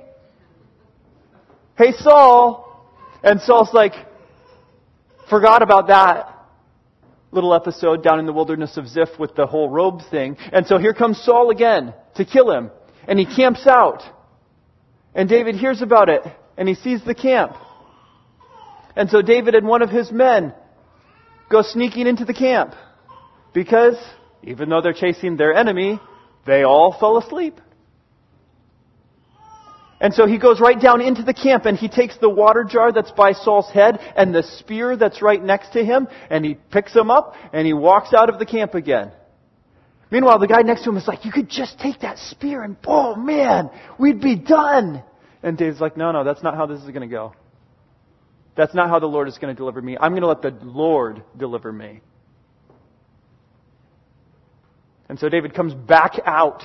Hey, 1.77 1.93
Saul! 1.99 2.89
And 3.23 3.41
Saul's 3.41 3.73
like, 3.73 3.93
forgot 5.29 5.63
about 5.63 5.89
that 5.89 6.29
little 7.31 7.55
episode 7.55 8.03
down 8.03 8.19
in 8.19 8.27
the 8.27 8.33
wilderness 8.33 8.77
of 8.77 8.87
Ziph 8.87 9.19
with 9.19 9.35
the 9.35 9.47
whole 9.47 9.69
robe 9.69 10.03
thing. 10.11 10.37
And 10.53 10.67
so 10.67 10.79
here 10.79 10.93
comes 10.93 11.19
Saul 11.19 11.51
again 11.51 11.95
to 12.17 12.25
kill 12.25 12.51
him. 12.51 12.71
And 13.09 13.19
he 13.19 13.25
camps 13.25 13.67
out. 13.67 14.03
And 15.14 15.29
David 15.29 15.57
hears 15.57 15.83
about 15.83 16.09
it, 16.09 16.22
and 16.57 16.68
he 16.68 16.75
sees 16.75 17.05
the 17.05 17.14
camp. 17.14 17.55
And 18.96 19.11
so 19.11 19.22
David 19.22 19.55
and 19.55 19.66
one 19.66 19.83
of 19.83 19.90
his 19.90 20.11
men 20.11 20.55
go 21.51 21.62
sneaking 21.62 22.07
into 22.07 22.25
the 22.25 22.35
camp. 22.35 22.75
Because, 23.53 23.96
even 24.42 24.68
though 24.68 24.81
they're 24.81 24.92
chasing 24.92 25.37
their 25.37 25.55
enemy, 25.55 26.01
they 26.46 26.62
all 26.62 26.96
fell 26.98 27.18
asleep. 27.18 27.61
And 30.01 30.12
so 30.12 30.27
he 30.27 30.37
goes 30.37 30.61
right 30.61 30.81
down 30.81 31.01
into 31.01 31.22
the 31.22 31.33
camp 31.33 31.64
and 31.64 31.79
he 31.79 31.88
takes 31.88 32.18
the 32.18 32.29
water 32.29 32.64
jar 32.64 32.90
that's 32.90 33.12
by 33.12 33.33
Saul's 33.33 33.70
head 33.70 34.01
and 34.16 34.35
the 34.35 34.42
spear 34.42 34.96
that's 34.96 35.22
right 35.22 35.40
next 35.40 35.75
to 35.75 35.85
him 35.85 36.09
and 36.29 36.44
he 36.44 36.55
picks 36.72 36.92
them 36.92 37.09
up 37.09 37.37
and 37.53 37.64
he 37.64 37.72
walks 37.72 38.12
out 38.12 38.29
of 38.29 38.40
the 38.40 38.46
camp 38.46 38.75
again. 38.75 39.12
Meanwhile, 40.12 40.40
the 40.40 40.46
guy 40.46 40.61
next 40.61 40.85
to 40.85 40.90
him 40.90 40.98
is 40.98 41.09
like, 41.09 41.25
you 41.25 41.33
could 41.33 41.48
just 41.48 41.79
take 41.79 42.01
that 42.01 42.18
spear 42.18 42.62
and, 42.62 42.77
oh 42.87 43.16
man, 43.16 43.70
we'd 43.98 44.20
be 44.20 44.37
done. 44.37 45.03
And 45.42 45.57
Dave's 45.57 45.81
like, 45.81 45.96
no, 45.96 46.12
no, 46.12 46.22
that's 46.22 46.42
not 46.42 46.55
how 46.55 46.66
this 46.66 46.83
is 46.83 46.88
going 46.88 47.01
to 47.01 47.07
go. 47.07 47.33
That's 48.55 48.75
not 48.75 48.90
how 48.90 48.98
the 48.98 49.07
Lord 49.07 49.27
is 49.27 49.38
going 49.38 49.55
to 49.55 49.59
deliver 49.59 49.81
me. 49.81 49.96
I'm 49.98 50.12
going 50.12 50.20
to 50.20 50.29
let 50.29 50.42
the 50.42 50.51
Lord 50.51 51.25
deliver 51.38 51.72
me. 51.72 52.03
And 55.09 55.18
so 55.18 55.31
David 55.31 55.55
comes 55.55 55.72
back 55.72 56.20
out. 56.27 56.62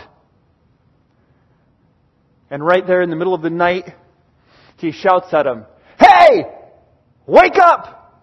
And 2.49 2.61
right 2.61 2.85
there 2.85 3.01
in 3.01 3.09
the 3.09 3.15
middle 3.15 3.33
of 3.33 3.41
the 3.41 3.49
night, 3.49 3.85
he 4.75 4.91
shouts 4.91 5.33
at 5.33 5.47
him, 5.47 5.65
Hey! 5.97 6.43
Wake 7.25 7.55
up! 7.55 8.13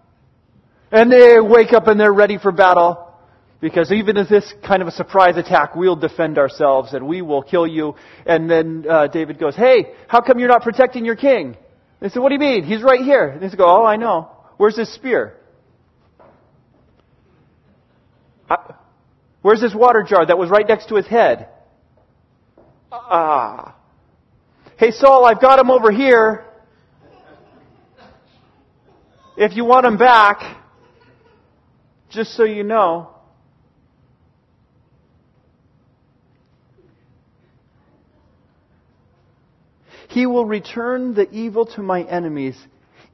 And 0.93 1.11
they 1.11 1.41
wake 1.41 1.73
up 1.73 1.87
and 1.87 1.99
they're 1.99 2.13
ready 2.13 2.37
for 2.37 2.53
battle. 2.53 3.04
Because 3.65 3.91
even 3.93 4.19
if 4.19 4.29
this 4.29 4.53
kind 4.63 4.83
of 4.83 4.89
a 4.89 4.91
surprise 4.91 5.39
attack, 5.39 5.75
we'll 5.75 5.97
defend 5.97 6.37
ourselves 6.37 6.93
and 6.93 7.09
we 7.09 7.23
will 7.23 7.43
kill 7.43 7.67
you. 7.67 7.95
And 8.27 8.51
then 8.51 8.85
uh, 8.87 9.07
David 9.07 9.39
goes, 9.39 9.57
Hey, 9.57 9.95
how 10.07 10.21
come 10.21 10.39
you're 10.39 10.51
not 10.51 10.61
protecting 10.61 11.07
your 11.07 11.17
king? 11.17 11.57
They 11.99 12.11
said, 12.11 12.21
What 12.21 12.29
do 12.29 12.35
you 12.35 12.41
mean? 12.41 12.65
He's 12.65 12.83
right 12.83 13.01
here. 13.01 13.27
And 13.27 13.41
they 13.41 13.57
go, 13.57 13.65
Oh, 13.65 13.87
I 13.87 13.97
know. 13.97 14.29
Where's 14.59 14.77
his 14.77 14.93
spear? 14.93 15.39
Where's 19.41 19.63
his 19.63 19.75
water 19.75 20.05
jar 20.07 20.27
that 20.27 20.37
was 20.37 20.51
right 20.51 20.69
next 20.69 20.91
to 20.91 20.97
his 20.97 21.07
head? 21.07 21.49
Ah. 22.93 23.79
Hey, 24.77 24.91
Saul, 24.91 25.25
I've 25.25 25.41
got 25.41 25.59
him 25.59 25.71
over 25.71 25.91
here. 25.91 26.45
If 29.39 29.57
you 29.57 29.65
want 29.65 29.87
him 29.87 29.97
back, 29.97 30.59
just 32.11 32.37
so 32.37 32.45
you 32.45 32.63
know, 32.63 33.14
He 40.15 40.27
will 40.27 40.47
return 40.47 41.15
the 41.15 41.29
evil 41.33 41.67
to 41.75 41.83
my 41.83 42.03
enemies. 42.05 42.57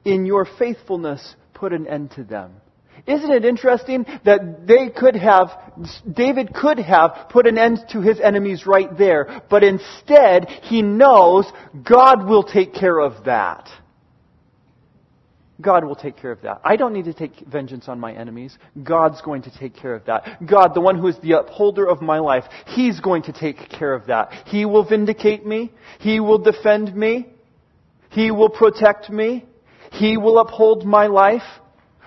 In 0.05 0.27
your 0.27 0.45
faithfulness, 0.45 1.35
put 1.55 1.73
an 1.73 1.87
end 1.87 2.11
to 2.11 2.23
them. 2.23 2.53
Isn't 3.07 3.31
it 3.31 3.43
interesting 3.43 4.05
that 4.23 4.67
they 4.67 4.89
could 4.89 5.15
have, 5.15 5.49
David 6.07 6.53
could 6.53 6.77
have 6.77 7.29
put 7.31 7.47
an 7.47 7.57
end 7.57 7.79
to 7.93 8.01
his 8.01 8.19
enemies 8.19 8.67
right 8.67 8.95
there, 8.95 9.41
but 9.49 9.63
instead 9.63 10.47
he 10.61 10.83
knows 10.83 11.51
God 11.83 12.27
will 12.27 12.43
take 12.43 12.75
care 12.75 12.99
of 12.99 13.25
that. 13.25 13.67
God 15.61 15.85
will 15.85 15.95
take 15.95 16.17
care 16.17 16.31
of 16.31 16.41
that. 16.41 16.61
I 16.63 16.75
don't 16.75 16.93
need 16.93 17.05
to 17.05 17.13
take 17.13 17.39
vengeance 17.47 17.87
on 17.87 17.99
my 17.99 18.13
enemies. 18.13 18.57
God's 18.83 19.21
going 19.21 19.43
to 19.43 19.57
take 19.57 19.75
care 19.75 19.93
of 19.93 20.05
that. 20.05 20.45
God, 20.45 20.73
the 20.73 20.81
one 20.81 20.97
who 20.97 21.07
is 21.07 21.17
the 21.19 21.37
upholder 21.39 21.87
of 21.87 22.01
my 22.01 22.19
life, 22.19 22.43
He's 22.67 22.99
going 22.99 23.23
to 23.23 23.33
take 23.33 23.69
care 23.69 23.93
of 23.93 24.07
that. 24.07 24.31
He 24.47 24.65
will 24.65 24.83
vindicate 24.87 25.45
me. 25.45 25.71
He 25.99 26.19
will 26.19 26.39
defend 26.39 26.95
me. 26.95 27.27
He 28.09 28.31
will 28.31 28.49
protect 28.49 29.09
me. 29.09 29.45
He 29.91 30.17
will 30.17 30.39
uphold 30.39 30.85
my 30.85 31.07
life. 31.07 31.43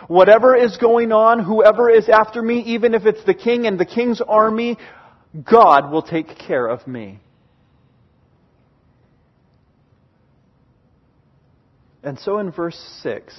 Whatever 0.08 0.54
is 0.54 0.76
going 0.76 1.12
on, 1.12 1.42
whoever 1.42 1.88
is 1.88 2.08
after 2.08 2.42
me, 2.42 2.60
even 2.60 2.94
if 2.94 3.06
it's 3.06 3.24
the 3.24 3.34
king 3.34 3.66
and 3.66 3.78
the 3.78 3.86
king's 3.86 4.20
army, 4.20 4.76
God 5.50 5.90
will 5.90 6.02
take 6.02 6.38
care 6.38 6.66
of 6.66 6.86
me. 6.86 7.20
And 12.04 12.18
so 12.18 12.38
in 12.38 12.50
verse 12.50 12.78
6, 13.02 13.34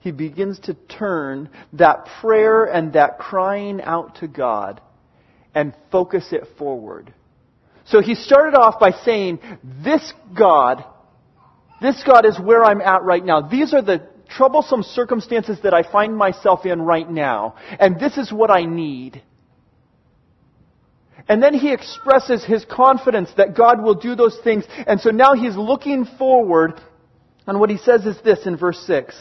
he 0.00 0.12
begins 0.12 0.58
to 0.60 0.74
turn 0.74 1.50
that 1.74 2.06
prayer 2.20 2.64
and 2.64 2.94
that 2.94 3.18
crying 3.18 3.82
out 3.82 4.16
to 4.16 4.28
God 4.28 4.80
and 5.54 5.74
focus 5.92 6.28
it 6.32 6.44
forward. 6.58 7.12
So 7.84 8.00
he 8.00 8.14
started 8.14 8.56
off 8.56 8.80
by 8.80 8.92
saying, 8.92 9.40
This 9.84 10.12
God, 10.36 10.84
this 11.82 12.02
God 12.06 12.24
is 12.24 12.38
where 12.38 12.64
I'm 12.64 12.80
at 12.80 13.02
right 13.02 13.24
now. 13.24 13.42
These 13.42 13.74
are 13.74 13.82
the 13.82 14.08
troublesome 14.28 14.82
circumstances 14.82 15.58
that 15.64 15.74
I 15.74 15.82
find 15.82 16.16
myself 16.16 16.64
in 16.64 16.80
right 16.80 17.10
now, 17.10 17.56
and 17.78 17.98
this 17.98 18.16
is 18.16 18.32
what 18.32 18.50
I 18.50 18.64
need. 18.64 19.22
And 21.28 21.42
then 21.42 21.54
he 21.54 21.72
expresses 21.72 22.44
his 22.44 22.64
confidence 22.64 23.30
that 23.36 23.56
God 23.56 23.82
will 23.82 23.94
do 23.94 24.14
those 24.14 24.38
things, 24.42 24.64
and 24.86 25.00
so 25.00 25.10
now 25.10 25.34
he's 25.34 25.56
looking 25.56 26.06
forward, 26.18 26.80
and 27.50 27.58
what 27.58 27.68
he 27.68 27.78
says 27.78 28.06
is 28.06 28.16
this 28.22 28.46
in 28.46 28.56
verse 28.56 28.78
6 28.86 29.12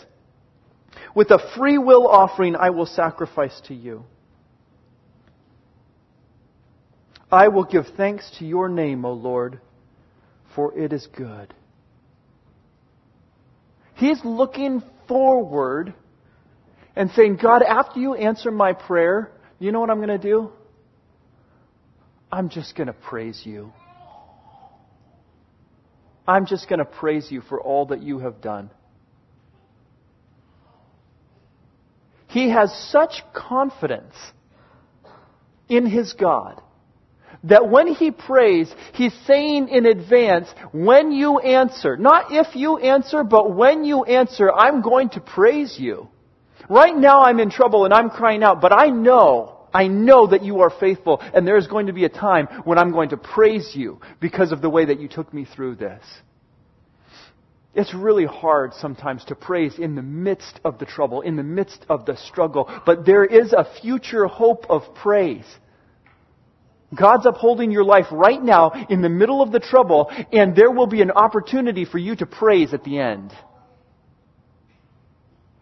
With 1.16 1.32
a 1.32 1.40
free 1.58 1.80
will 1.80 2.08
offering 2.08 2.56
I 2.56 2.70
will 2.70 2.86
sacrifice 2.86 3.60
to 3.66 3.74
you. 3.74 4.06
I 7.32 7.48
will 7.48 7.64
give 7.64 7.86
thanks 7.98 8.30
to 8.38 8.46
your 8.46 8.70
name, 8.70 9.04
O 9.04 9.14
Lord, 9.14 9.60
for 10.54 10.78
it 10.78 10.94
is 10.94 11.08
good. 11.08 11.56
He's 13.96 14.24
looking 14.24 14.84
forward 15.08 15.96
and 16.96 17.10
saying, 17.10 17.40
God, 17.42 17.64
after 17.64 18.00
you 18.00 18.14
answer 18.14 18.52
my 18.52 18.74
prayer, 18.74 19.32
you 19.58 19.72
know 19.72 19.80
what 19.80 19.90
I'm 19.90 20.06
going 20.06 20.10
to 20.10 20.20
do? 20.20 20.52
I'm 22.32 22.50
just 22.50 22.76
going 22.76 22.86
to 22.86 22.94
praise 22.94 23.42
you. 23.44 23.74
I'm 26.30 26.46
just 26.46 26.70
going 26.70 26.78
to 26.78 26.86
praise 26.86 27.32
you 27.32 27.42
for 27.42 27.60
all 27.60 27.88
that 27.88 28.04
you 28.04 28.20
have 28.20 28.40
done. 28.40 28.70
He 32.28 32.52
has 32.52 32.72
such 32.92 33.24
confidence 33.34 34.14
in 35.68 35.88
his 35.88 36.14
God 36.14 36.62
that 37.46 37.68
when 37.68 37.88
he 37.88 38.12
prays, 38.12 38.72
he's 38.94 39.14
saying 39.26 39.70
in 39.70 39.88
advance, 39.88 40.48
when 40.72 41.12
you 41.12 41.40
answer, 41.40 41.98
not 41.98 42.26
if 42.30 42.56
you 42.56 42.78
answer, 42.78 43.24
but 43.24 43.56
when 43.56 43.84
you 43.84 44.04
answer, 44.04 44.52
I'm 44.52 44.82
going 44.82 45.10
to 45.12 45.22
praise 45.22 45.80
you. 45.80 46.10
Right 46.70 46.96
now 46.96 47.24
I'm 47.24 47.40
in 47.40 47.50
trouble 47.50 47.86
and 47.86 47.94
I'm 47.94 48.12
crying 48.12 48.44
out, 48.44 48.62
but 48.62 48.72
I 48.72 48.90
know, 48.90 49.59
I 49.74 49.88
know 49.88 50.28
that 50.28 50.44
you 50.44 50.62
are 50.62 50.70
faithful 50.70 51.22
and 51.22 51.48
there 51.48 51.58
is 51.58 51.68
going 51.68 51.88
to 51.88 51.94
be 51.94 52.06
a 52.06 52.10
time 52.10 52.48
when 52.64 52.78
I'm 52.78 52.92
going 52.92 53.10
to 53.10 53.18
praise 53.18 53.72
you 53.76 54.00
because 54.20 54.52
of 54.52 54.62
the 54.62 54.70
way 54.70 54.86
that 54.86 55.00
you 55.00 55.08
took 55.08 55.34
me 55.34 55.46
through 55.46 55.76
this. 55.76 56.04
It's 57.76 57.94
really 57.94 58.26
hard 58.26 58.74
sometimes 58.74 59.24
to 59.26 59.36
praise 59.36 59.78
in 59.78 59.96
the 59.96 60.02
midst 60.02 60.60
of 60.66 60.80
the 60.80 60.86
trouble, 60.86 61.22
in 61.22 61.36
the 61.36 61.44
midst 61.44 61.86
of 61.88 62.06
the 62.06 62.18
struggle, 62.18 62.70
but 62.86 63.06
there 63.06 63.24
is 63.24 63.54
a 63.54 63.68
future 63.82 64.26
hope 64.26 64.66
of 64.70 64.82
praise. 64.96 65.46
God's 66.98 67.28
upholding 67.28 67.72
your 67.72 67.84
life 67.84 68.08
right 68.12 68.42
now 68.42 68.72
in 68.90 69.02
the 69.04 69.10
middle 69.10 69.44
of 69.44 69.52
the 69.52 69.60
trouble, 69.60 70.12
and 70.34 70.56
there 70.56 70.72
will 70.72 70.88
be 70.88 71.02
an 71.02 71.12
opportunity 71.12 71.86
for 71.86 72.00
you 72.00 72.16
to 72.16 72.26
praise 72.26 72.74
at 72.74 72.84
the 72.84 72.98
end. 72.98 73.32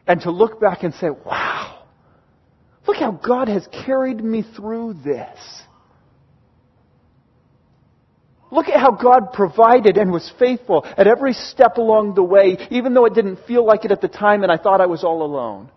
And 0.07 0.21
to 0.21 0.31
look 0.31 0.61
back 0.61 0.83
and 0.83 0.93
say, 0.93 1.09
wow, 1.09 1.56
look 2.87 2.97
how 2.97 3.11
God 3.11 3.47
has 3.47 3.67
carried 3.85 4.23
me 4.23 4.43
through 4.55 4.93
this. 5.03 5.37
Look 8.49 8.67
at 8.67 8.79
how 8.79 8.91
God 8.91 9.33
provided 9.33 9.97
and 9.97 10.11
was 10.11 10.31
faithful 10.39 10.85
at 10.97 11.05
every 11.05 11.33
step 11.33 11.77
along 11.77 12.15
the 12.15 12.23
way, 12.23 12.57
even 12.71 12.93
though 12.93 13.05
it 13.05 13.13
didn't 13.13 13.45
feel 13.45 13.65
like 13.65 13.83
it 13.83 13.91
at 13.91 13.99
the 13.99 14.07
time 14.07 14.43
and 14.43 14.51
I 14.51 14.57
thought 14.57 14.79
I 14.79 14.85
was 14.85 15.03
all 15.03 15.21
alone. 15.21 15.69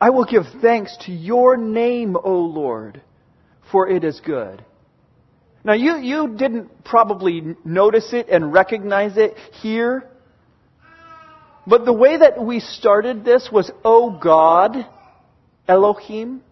I 0.00 0.10
will 0.10 0.24
give 0.24 0.44
thanks 0.62 0.96
to 1.06 1.12
your 1.12 1.56
name, 1.56 2.16
O 2.16 2.32
Lord, 2.32 3.02
for 3.70 3.88
it 3.88 4.04
is 4.04 4.20
good. 4.24 4.64
Now 5.62 5.74
you, 5.74 5.96
you 5.96 6.36
didn't 6.36 6.84
probably 6.84 7.56
notice 7.64 8.12
it 8.12 8.28
and 8.30 8.52
recognize 8.52 9.16
it 9.16 9.36
here, 9.60 10.09
but 11.66 11.84
the 11.84 11.92
way 11.92 12.16
that 12.18 12.42
we 12.42 12.60
started 12.60 13.24
this 13.24 13.48
was, 13.52 13.70
Oh 13.84 14.10
God, 14.10 14.86
Elohim, 15.68 16.42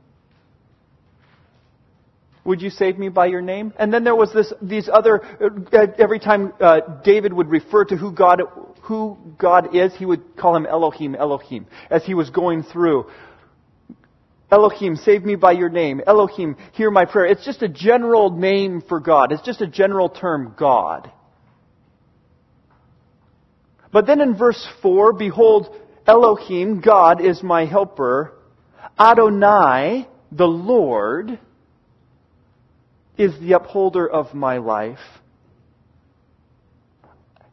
would 2.45 2.63
you 2.63 2.71
save 2.71 2.99
me 2.99 3.11
by 3.11 3.27
your 3.27 3.43
name? 3.43 3.75
And 3.79 3.93
then 3.93 4.05
there 4.05 4.17
was 4.17 4.33
this, 4.33 4.53
these 4.63 4.89
other, 4.91 5.23
uh, 5.23 5.87
every 5.99 6.19
time 6.19 6.53
uh, 6.61 6.81
David 7.05 7.33
would 7.33 7.49
refer 7.49 7.85
to 7.85 7.97
who 7.97 8.11
God, 8.11 8.41
who 8.83 9.19
God 9.39 9.77
is, 9.77 9.95
he 9.95 10.07
would 10.07 10.37
call 10.37 10.57
him 10.57 10.65
Elohim, 10.65 11.15
Elohim, 11.15 11.67
as 11.91 12.07
he 12.07 12.15
was 12.15 12.31
going 12.31 12.63
through. 12.63 13.05
Elohim, 14.51 14.97
save 14.97 15.25
me 15.25 15.37
by 15.37 15.53
your 15.53 15.69
name. 15.69 16.01
Elohim, 16.07 16.57
hear 16.73 16.91
my 16.91 17.05
prayer. 17.05 17.27
It's 17.27 17.45
just 17.45 17.63
a 17.63 17.69
general 17.69 18.31
name 18.31 18.83
for 18.89 18.99
God. 18.99 19.31
It's 19.31 19.43
just 19.43 19.61
a 19.61 19.67
general 19.67 20.09
term, 20.09 20.55
God. 20.59 21.13
But 23.93 24.07
then 24.07 24.21
in 24.21 24.37
verse 24.37 24.67
4, 24.83 25.13
behold, 25.15 25.75
Elohim, 26.07 26.81
God 26.81 27.25
is 27.25 27.43
my 27.43 27.65
helper. 27.65 28.33
Adonai, 28.99 30.09
the 30.31 30.47
Lord, 30.47 31.39
is 33.17 33.39
the 33.41 33.53
upholder 33.53 34.09
of 34.09 34.35
my 34.35 34.59
life. 34.59 34.99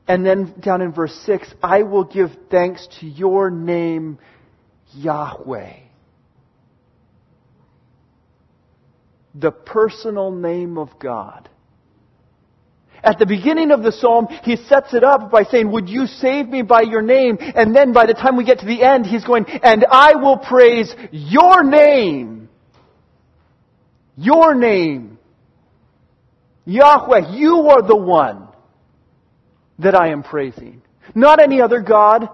And 0.08 0.26
then 0.26 0.54
down 0.60 0.82
in 0.82 0.92
verse 0.92 1.16
6, 1.26 1.52
I 1.64 1.84
will 1.84 2.04
give 2.04 2.30
thanks 2.52 2.88
to 3.00 3.08
your 3.08 3.50
name, 3.50 4.20
Yahweh. 4.94 5.86
the 9.40 9.52
personal 9.52 10.32
name 10.32 10.78
of 10.78 10.98
God. 10.98 11.50
At 13.06 13.20
the 13.20 13.26
beginning 13.28 13.70
of 13.70 13.84
the 13.84 13.92
psalm, 13.92 14.28
he 14.44 14.56
sets 14.56 14.96
it 14.96 15.04
up 15.04 15.30
by 15.30 15.44
saying, 15.44 15.72
Would 15.72 15.88
you 15.88 16.08
save 16.08 16.50
me 16.50 16.64
by 16.64 16.82
your 16.82 17.04
name? 17.04 17.38
And 17.40 17.76
then 17.76 17.94
by 17.94 18.08
the 18.08 18.16
time 18.16 18.36
we 18.36 18.44
get 18.44 18.60
to 18.60 18.66
the 18.66 18.82
end, 18.82 19.06
he's 19.06 19.24
going, 19.24 19.46
And 19.46 19.86
I 19.90 20.16
will 20.16 20.38
praise 20.38 20.94
your 21.12 21.64
name. 21.64 22.50
Your 24.18 24.56
name. 24.56 25.20
Yahweh, 26.66 27.36
you 27.36 27.70
are 27.70 27.84
the 27.88 27.96
one 27.96 28.48
that 29.78 29.94
I 29.94 30.10
am 30.10 30.24
praising. 30.24 30.82
Not 31.14 31.40
any 31.40 31.62
other 31.62 31.82
God, 31.82 32.28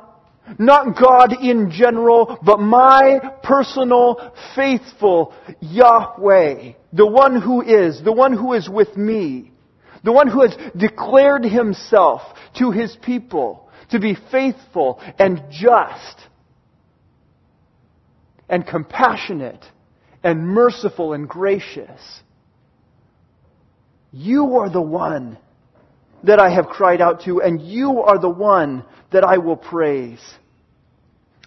not 0.58 0.98
God 0.98 1.44
in 1.44 1.70
general, 1.70 2.40
but 2.42 2.60
my 2.60 3.20
personal, 3.44 4.34
faithful 4.56 5.34
Yahweh. 5.60 6.74
The 6.94 7.08
one 7.08 7.42
who 7.42 7.62
is, 7.62 8.02
the 8.02 8.14
one 8.14 8.32
who 8.32 8.54
is 8.54 8.70
with 8.70 8.96
me. 8.96 9.51
The 10.04 10.12
one 10.12 10.28
who 10.28 10.42
has 10.42 10.56
declared 10.76 11.44
himself 11.44 12.22
to 12.58 12.72
his 12.72 12.96
people 13.02 13.70
to 13.92 14.00
be 14.00 14.18
faithful 14.32 15.02
and 15.20 15.44
just 15.52 16.18
and 18.50 18.66
compassionate 18.66 19.64
and 20.24 20.46
merciful 20.48 21.14
and 21.14 21.28
gracious. 21.28 22.22
You 24.12 24.58
are 24.58 24.70
the 24.70 24.82
one 24.82 25.38
that 26.24 26.40
I 26.40 26.54
have 26.54 26.68
cried 26.68 27.02
out 27.02 27.24
to, 27.26 27.42
and 27.42 27.62
you 27.62 28.02
are 28.02 28.20
the 28.20 28.30
one 28.30 28.84
that 29.12 29.24
I 29.24 29.38
will 29.38 29.56
praise. 29.56 30.22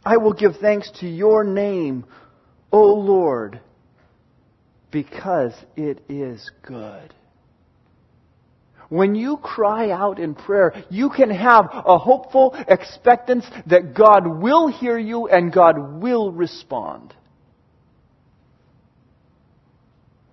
I 0.05 0.17
will 0.17 0.33
give 0.33 0.57
thanks 0.57 0.90
to 1.01 1.07
your 1.07 1.45
name, 1.45 2.07
O 2.73 2.83
Lord, 2.95 3.61
because 4.90 5.53
it 5.77 6.03
is 6.09 6.51
good. 6.62 7.14
When 8.95 9.17
you 9.17 9.39
cry 9.39 9.91
out 9.91 10.21
in 10.21 10.37
prayer, 10.37 10.73
you 10.89 11.11
can 11.11 11.29
have 11.29 11.69
a 11.73 11.99
hopeful 11.99 12.55
expectance 12.69 13.45
that 13.67 13.93
God 13.93 14.41
will 14.41 14.69
hear 14.69 14.97
you 14.97 15.27
and 15.27 15.53
God 15.53 16.01
will 16.01 16.31
respond. 16.31 17.13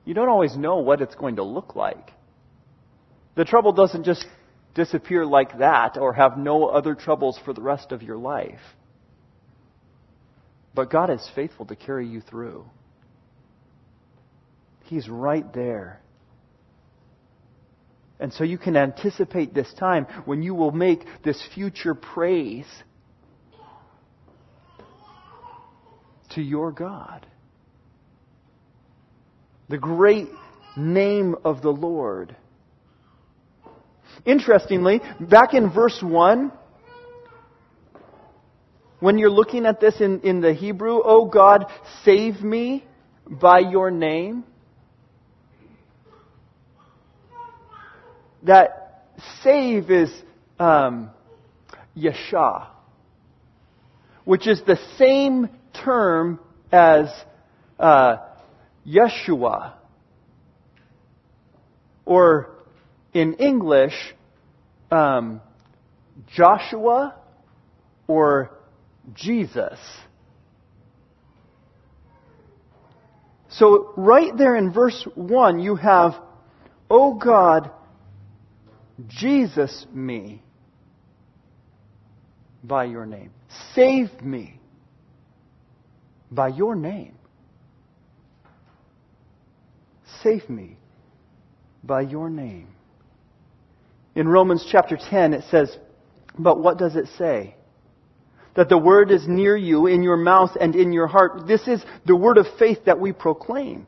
You 0.05 0.13
don't 0.13 0.29
always 0.29 0.55
know 0.55 0.77
what 0.77 1.01
it's 1.01 1.15
going 1.15 1.37
to 1.37 1.43
look 1.43 1.75
like. 1.75 2.11
The 3.33 3.45
trouble 3.45 3.71
doesn't 3.71 4.03
just 4.03 4.27
disappear 4.75 5.25
like 5.25 5.57
that 5.57 5.97
or 5.97 6.13
have 6.13 6.37
no 6.37 6.67
other 6.67 6.93
troubles 6.93 7.39
for 7.43 7.53
the 7.53 7.61
rest 7.61 7.91
of 7.91 8.03
your 8.03 8.17
life. 8.17 8.61
But 10.75 10.91
God 10.91 11.09
is 11.09 11.27
faithful 11.33 11.65
to 11.65 11.75
carry 11.75 12.07
you 12.07 12.21
through. 12.21 12.65
He's 14.83 15.09
right 15.09 15.51
there. 15.51 15.99
And 18.21 18.31
so 18.31 18.43
you 18.43 18.59
can 18.59 18.77
anticipate 18.77 19.51
this 19.51 19.73
time 19.73 20.05
when 20.25 20.43
you 20.43 20.53
will 20.53 20.71
make 20.71 21.01
this 21.23 21.43
future 21.55 21.95
praise 21.95 22.67
to 26.35 26.41
your 26.41 26.71
God. 26.71 27.25
The 29.69 29.79
great 29.79 30.27
name 30.77 31.35
of 31.43 31.63
the 31.63 31.71
Lord. 31.71 32.35
Interestingly, 34.23 35.01
back 35.19 35.55
in 35.55 35.73
verse 35.73 35.99
1, 36.03 36.51
when 38.99 39.17
you're 39.17 39.31
looking 39.31 39.65
at 39.65 39.79
this 39.79 39.99
in, 39.99 40.21
in 40.21 40.41
the 40.41 40.53
Hebrew, 40.53 41.01
oh 41.03 41.25
God, 41.25 41.65
save 42.03 42.43
me 42.43 42.85
by 43.27 43.59
your 43.59 43.89
name. 43.89 44.43
That 48.43 49.05
save 49.43 49.91
is 49.91 50.11
um, 50.59 51.11
which 54.25 54.47
is 54.47 54.61
the 54.65 54.77
same 54.97 55.49
term 55.73 56.39
as 56.71 57.07
uh, 57.79 58.17
Yeshua. 58.87 59.73
Or 62.05 62.49
in 63.13 63.35
English, 63.35 63.93
um, 64.89 65.41
Joshua 66.33 67.15
or 68.07 68.51
Jesus. 69.13 69.79
So, 73.49 73.93
right 73.97 74.35
there 74.37 74.55
in 74.55 74.71
verse 74.71 75.05
1, 75.15 75.59
you 75.59 75.75
have, 75.75 76.13
O 76.89 77.15
God, 77.15 77.69
Jesus 79.07 79.85
me 79.93 80.41
by 82.63 82.85
your 82.85 83.05
name. 83.05 83.31
Save 83.73 84.21
me 84.21 84.59
by 86.31 86.49
your 86.49 86.75
name. 86.75 87.15
Save 90.21 90.49
me 90.49 90.77
by 91.83 92.01
your 92.01 92.29
name. 92.29 92.67
In 94.15 94.27
Romans 94.27 94.67
chapter 94.69 94.97
10, 94.97 95.33
it 95.33 95.43
says, 95.49 95.75
But 96.37 96.59
what 96.59 96.77
does 96.77 96.95
it 96.95 97.07
say? 97.17 97.55
That 98.55 98.69
the 98.69 98.77
word 98.77 99.11
is 99.11 99.27
near 99.27 99.55
you, 99.55 99.87
in 99.87 100.03
your 100.03 100.17
mouth 100.17 100.51
and 100.59 100.75
in 100.75 100.91
your 100.91 101.07
heart. 101.07 101.47
This 101.47 101.67
is 101.67 101.83
the 102.05 102.15
word 102.15 102.37
of 102.37 102.45
faith 102.59 102.79
that 102.85 102.99
we 102.99 103.13
proclaim. 103.13 103.87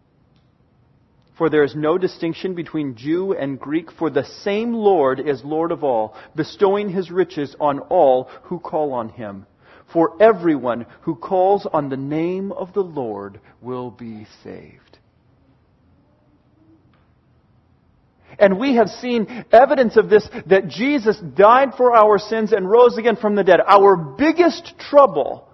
For 1.41 1.49
there 1.49 1.63
is 1.63 1.75
no 1.75 1.97
distinction 1.97 2.53
between 2.53 2.95
Jew 2.95 3.33
and 3.33 3.59
Greek, 3.59 3.91
for 3.91 4.11
the 4.11 4.25
same 4.43 4.73
Lord 4.75 5.19
is 5.19 5.43
Lord 5.43 5.71
of 5.71 5.83
all, 5.83 6.15
bestowing 6.35 6.87
his 6.87 7.09
riches 7.09 7.55
on 7.59 7.79
all 7.79 8.25
who 8.43 8.59
call 8.59 8.93
on 8.93 9.09
him. 9.09 9.47
For 9.91 10.21
everyone 10.21 10.85
who 11.01 11.15
calls 11.15 11.65
on 11.65 11.89
the 11.89 11.97
name 11.97 12.51
of 12.51 12.73
the 12.73 12.83
Lord 12.83 13.39
will 13.59 13.89
be 13.89 14.27
saved. 14.43 14.99
And 18.37 18.59
we 18.59 18.75
have 18.75 18.89
seen 18.89 19.43
evidence 19.51 19.97
of 19.97 20.11
this 20.11 20.29
that 20.45 20.67
Jesus 20.67 21.19
died 21.19 21.69
for 21.75 21.95
our 21.95 22.19
sins 22.19 22.51
and 22.51 22.69
rose 22.69 22.99
again 22.99 23.15
from 23.15 23.33
the 23.33 23.43
dead. 23.43 23.61
Our 23.65 23.95
biggest 23.95 24.75
trouble 24.77 25.47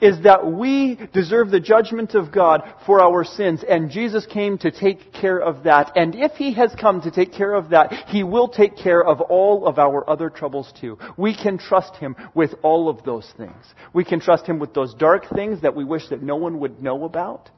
is 0.00 0.22
that 0.22 0.50
we 0.50 0.98
deserve 1.12 1.50
the 1.50 1.60
judgment 1.60 2.14
of 2.14 2.32
God 2.32 2.62
for 2.86 3.00
our 3.00 3.24
sins, 3.24 3.64
and 3.68 3.90
Jesus 3.90 4.26
came 4.26 4.58
to 4.58 4.70
take 4.70 5.12
care 5.12 5.38
of 5.38 5.64
that. 5.64 5.92
And 5.96 6.14
if 6.14 6.32
He 6.32 6.54
has 6.54 6.74
come 6.80 7.00
to 7.02 7.10
take 7.10 7.32
care 7.32 7.54
of 7.54 7.70
that, 7.70 7.92
He 8.08 8.22
will 8.22 8.48
take 8.48 8.76
care 8.76 9.02
of 9.02 9.20
all 9.20 9.66
of 9.66 9.78
our 9.78 10.08
other 10.08 10.30
troubles 10.30 10.72
too. 10.80 10.98
We 11.16 11.36
can 11.36 11.58
trust 11.58 11.96
Him 11.96 12.16
with 12.34 12.54
all 12.62 12.88
of 12.88 13.04
those 13.04 13.32
things. 13.36 13.64
We 13.92 14.04
can 14.04 14.20
trust 14.20 14.46
Him 14.46 14.58
with 14.58 14.74
those 14.74 14.94
dark 14.94 15.26
things 15.34 15.62
that 15.62 15.74
we 15.74 15.84
wish 15.84 16.08
that 16.08 16.22
no 16.22 16.36
one 16.36 16.60
would 16.60 16.82
know 16.82 17.04
about 17.04 17.50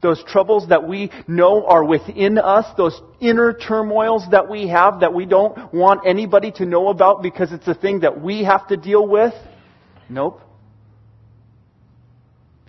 those 0.00 0.22
troubles 0.24 0.68
that 0.68 0.86
we 0.86 1.10
know 1.26 1.66
are 1.66 1.84
within 1.84 2.38
us, 2.38 2.66
those 2.76 3.00
inner 3.20 3.52
turmoils 3.52 4.24
that 4.30 4.48
we 4.48 4.68
have 4.68 5.00
that 5.00 5.12
we 5.12 5.26
don't 5.26 5.74
want 5.74 6.06
anybody 6.06 6.52
to 6.52 6.64
know 6.64 6.88
about 6.88 7.22
because 7.22 7.52
it's 7.52 7.66
a 7.66 7.74
thing 7.74 8.00
that 8.00 8.20
we 8.20 8.44
have 8.44 8.66
to 8.68 8.76
deal 8.76 9.06
with. 9.06 9.34
Nope. 10.08 10.40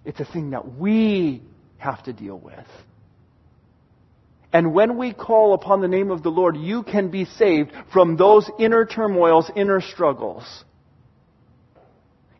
It's 0.06 0.20
a 0.20 0.26
thing 0.26 0.52
that 0.52 0.78
we 0.78 1.42
have 1.78 2.04
to 2.04 2.14
deal 2.14 2.38
with. 2.38 2.66
And 4.52 4.74
when 4.74 4.98
we 4.98 5.14
call 5.14 5.54
upon 5.54 5.82
the 5.82 5.88
name 5.88 6.10
of 6.10 6.24
the 6.24 6.30
Lord, 6.30 6.58
you 6.58 6.84
can 6.84 7.12
be 7.12 7.26
saved 7.26 7.72
from 7.94 8.18
those 8.18 8.50
inner 8.58 8.86
turmoils, 8.86 9.52
inner 9.56 9.80
struggles. 9.80 10.64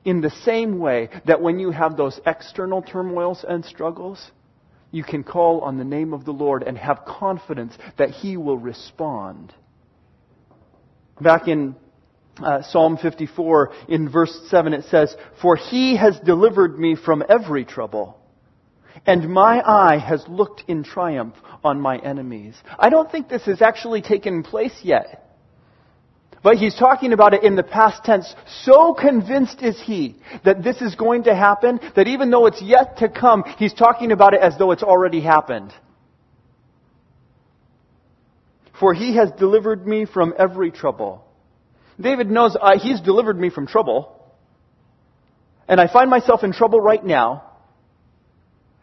In 0.04 0.22
the 0.22 0.32
same 0.44 0.80
way 0.80 1.10
that 1.28 1.42
when 1.42 1.60
you 1.60 1.72
have 1.72 1.98
those 1.98 2.20
external 2.26 2.82
turmoils 2.82 3.46
and 3.48 3.64
struggles, 3.64 4.32
you 4.92 5.04
can 5.04 5.24
call 5.24 5.62
on 5.62 5.78
the 5.78 5.84
name 5.84 6.14
of 6.14 6.26
the 6.26 6.32
Lord 6.32 6.64
and 6.64 6.78
have 6.78 7.06
confidence 7.06 7.78
that 7.98 8.10
He 8.10 8.38
will 8.38 8.58
respond. 8.58 9.54
Back 11.22 11.48
in 11.48 11.76
uh, 12.44 12.62
Psalm 12.64 12.98
54, 12.98 13.72
in 13.88 14.10
verse 14.10 14.38
7, 14.50 14.74
it 14.74 14.86
says, 14.86 15.16
For 15.42 15.56
He 15.56 15.96
has 15.98 16.20
delivered 16.20 16.80
me 16.80 16.96
from 16.96 17.24
every 17.28 17.66
trouble, 17.66 18.20
and 19.06 19.30
my 19.30 19.62
eye 19.62 19.98
has 19.98 20.24
looked 20.28 20.64
in 20.68 20.84
triumph 20.84 21.36
on 21.64 21.80
my 21.80 21.98
enemies. 21.98 22.56
I 22.78 22.90
don't 22.90 23.12
think 23.12 23.30
this 23.30 23.46
has 23.46 23.62
actually 23.62 24.02
taken 24.02 24.44
place 24.44 24.80
yet. 24.84 25.26
But 26.42 26.58
he's 26.58 26.76
talking 26.76 27.12
about 27.12 27.34
it 27.34 27.44
in 27.44 27.56
the 27.56 27.64
past 27.64 28.06
tense. 28.06 28.34
So 28.62 28.94
convinced 28.94 29.62
is 29.62 29.80
he 29.82 30.16
that 30.46 30.64
this 30.64 30.82
is 30.82 30.96
going 30.96 31.24
to 31.24 31.36
happen 31.36 31.80
that 31.96 32.08
even 32.08 32.32
though 32.32 32.46
it's 32.46 32.62
yet 32.62 32.98
to 33.00 33.10
come, 33.10 33.44
he's 33.58 33.74
talking 33.74 34.12
about 34.12 34.34
it 34.34 34.42
as 34.42 34.58
though 34.58 34.72
it's 34.72 34.84
already 34.84 35.20
happened. 35.20 35.74
For 38.80 38.94
he 38.94 39.18
has 39.18 39.32
delivered 39.32 39.86
me 39.86 40.06
from 40.06 40.34
every 40.38 40.72
trouble. 40.72 41.26
David 42.00 42.30
knows 42.30 42.56
uh, 42.60 42.80
he's 42.80 43.02
delivered 43.02 43.40
me 43.40 43.50
from 43.50 43.68
trouble. 43.68 44.16
And 45.68 45.80
I 45.80 45.92
find 45.92 46.10
myself 46.10 46.44
in 46.44 46.54
trouble 46.54 46.80
right 46.80 47.04
now. 47.04 47.44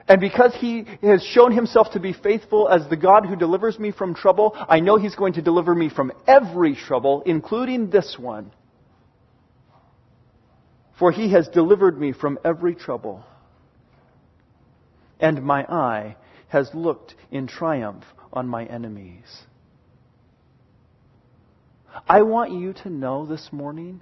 And 0.08 0.20
because 0.20 0.54
he 0.54 0.84
has 1.02 1.22
shown 1.24 1.50
himself 1.50 1.92
to 1.92 2.00
be 2.00 2.12
faithful 2.12 2.68
as 2.68 2.88
the 2.88 2.96
God 2.96 3.26
who 3.26 3.34
delivers 3.34 3.78
me 3.78 3.90
from 3.90 4.14
trouble, 4.14 4.56
I 4.68 4.78
know 4.78 4.96
he's 4.96 5.16
going 5.16 5.32
to 5.32 5.42
deliver 5.42 5.74
me 5.74 5.88
from 5.88 6.12
every 6.28 6.76
trouble, 6.76 7.22
including 7.26 7.90
this 7.90 8.16
one. 8.18 8.52
For 10.98 11.10
he 11.10 11.32
has 11.32 11.48
delivered 11.48 11.98
me 11.98 12.12
from 12.12 12.38
every 12.44 12.74
trouble. 12.76 13.24
And 15.18 15.42
my 15.42 15.64
eye 15.64 16.16
has 16.48 16.70
looked 16.72 17.14
in 17.32 17.48
triumph 17.48 18.04
on 18.32 18.46
my 18.46 18.64
enemies. 18.64 19.24
I 22.08 22.22
want 22.22 22.52
you 22.52 22.72
to 22.84 22.90
know 22.90 23.26
this 23.26 23.48
morning 23.52 24.00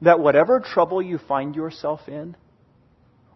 that 0.00 0.20
whatever 0.20 0.60
trouble 0.60 1.00
you 1.00 1.18
find 1.18 1.54
yourself 1.54 2.00
in, 2.08 2.36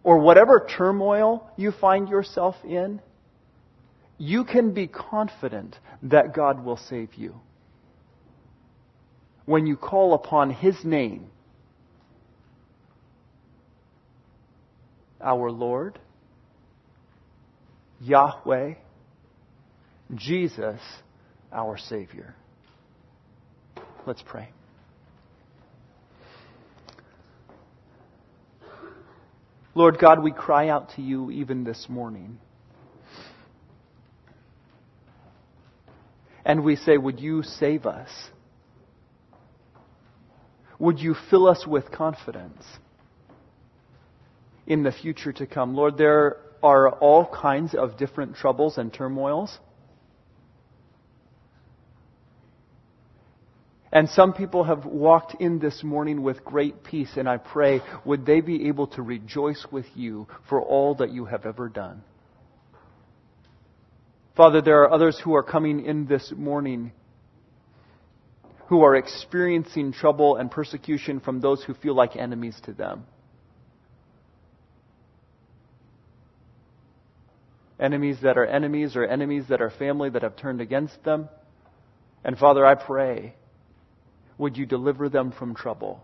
or 0.03 0.19
whatever 0.19 0.67
turmoil 0.77 1.49
you 1.57 1.71
find 1.71 2.07
yourself 2.09 2.55
in, 2.63 3.01
you 4.17 4.45
can 4.45 4.73
be 4.73 4.87
confident 4.87 5.77
that 6.03 6.33
God 6.33 6.63
will 6.63 6.77
save 6.77 7.13
you. 7.15 7.35
When 9.45 9.65
you 9.67 9.77
call 9.77 10.13
upon 10.13 10.49
His 10.51 10.75
name, 10.83 11.27
our 15.21 15.51
Lord, 15.51 15.99
Yahweh, 18.01 18.75
Jesus, 20.15 20.79
our 21.51 21.77
Savior. 21.77 22.35
Let's 24.07 24.23
pray. 24.25 24.47
Lord 29.75 29.99
God, 29.99 30.23
we 30.23 30.31
cry 30.31 30.69
out 30.69 30.91
to 30.95 31.01
you 31.01 31.29
even 31.29 31.65
this 31.65 31.87
morning. 31.89 32.39
And 36.45 36.63
we 36.63 36.77
say, 36.77 36.95
Would 36.95 37.19
you 37.19 37.43
save 37.43 37.85
us? 37.85 38.09
Would 40.79 40.99
you 40.99 41.13
fill 41.29 41.45
us 41.45 41.67
with 41.67 41.91
confidence 41.91 42.63
in 44.65 44.83
the 44.83 44.93
future 44.93 45.33
to 45.33 45.45
come? 45.45 45.75
Lord, 45.75 45.97
there 45.97 46.37
are 46.63 46.91
all 46.91 47.25
kinds 47.25 47.75
of 47.75 47.97
different 47.97 48.37
troubles 48.37 48.77
and 48.77 48.93
turmoils. 48.93 49.59
And 53.91 54.09
some 54.09 54.33
people 54.33 54.65
have 54.65 54.85
walked 54.85 55.35
in 55.39 55.59
this 55.59 55.81
morning 55.83 56.21
with 56.21 56.43
great 56.43 56.83
peace, 56.83 57.11
and 57.15 57.27
I 57.27 57.37
pray, 57.37 57.81
would 58.03 58.25
they 58.25 58.41
be 58.41 58.67
able 58.67 58.87
to 58.87 59.01
rejoice 59.01 59.65
with 59.71 59.85
you 59.95 60.27
for 60.49 60.61
all 60.61 60.95
that 60.95 61.11
you 61.11 61.25
have 61.25 61.45
ever 61.45 61.69
done? 61.69 62.03
Father, 64.35 64.61
there 64.61 64.83
are 64.83 64.91
others 64.91 65.19
who 65.23 65.35
are 65.35 65.43
coming 65.43 65.85
in 65.85 66.05
this 66.05 66.33
morning 66.35 66.91
who 68.67 68.83
are 68.83 68.95
experiencing 68.95 69.93
trouble 69.93 70.35
and 70.35 70.51
persecution 70.51 71.21
from 71.21 71.39
those 71.39 71.63
who 71.63 71.73
feel 71.73 71.95
like 71.95 72.17
enemies 72.17 72.59
to 72.65 72.73
them. 72.73 73.05
Enemies 77.79 78.17
that 78.23 78.37
are 78.37 78.45
enemies 78.45 78.95
or 78.95 79.05
enemies 79.05 79.45
that 79.49 79.61
are 79.61 79.69
family 79.69 80.09
that 80.09 80.23
have 80.23 80.35
turned 80.35 80.59
against 80.59 81.01
them. 81.05 81.29
And 82.23 82.37
Father, 82.37 82.65
I 82.65 82.75
pray, 82.75 83.35
would 84.37 84.57
you 84.57 84.65
deliver 84.65 85.09
them 85.09 85.31
from 85.31 85.55
trouble 85.55 86.03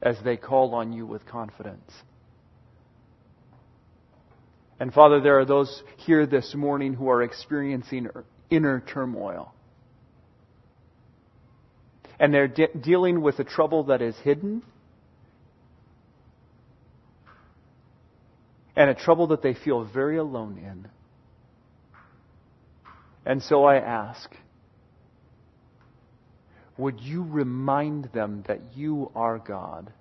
as 0.00 0.16
they 0.24 0.36
call 0.36 0.74
on 0.74 0.92
you 0.92 1.06
with 1.06 1.24
confidence? 1.26 1.90
And 4.80 4.92
Father, 4.92 5.20
there 5.20 5.38
are 5.38 5.44
those 5.44 5.82
here 5.98 6.26
this 6.26 6.54
morning 6.54 6.94
who 6.94 7.08
are 7.08 7.22
experiencing 7.22 8.08
inner 8.50 8.80
turmoil 8.80 9.54
and 12.22 12.32
they're 12.32 12.46
de- 12.46 12.68
dealing 12.80 13.20
with 13.20 13.40
a 13.40 13.44
trouble 13.44 13.82
that 13.84 14.00
is 14.00 14.14
hidden 14.22 14.62
and 18.76 18.88
a 18.88 18.94
trouble 18.94 19.26
that 19.26 19.42
they 19.42 19.54
feel 19.54 19.84
very 19.84 20.18
alone 20.18 20.56
in. 20.56 20.88
And 23.26 23.42
so 23.42 23.64
I 23.64 23.78
ask, 23.78 24.30
would 26.78 27.00
you 27.00 27.22
remind 27.22 28.06
them 28.12 28.44
that 28.48 28.60
you 28.74 29.10
are 29.14 29.38
God? 29.38 29.92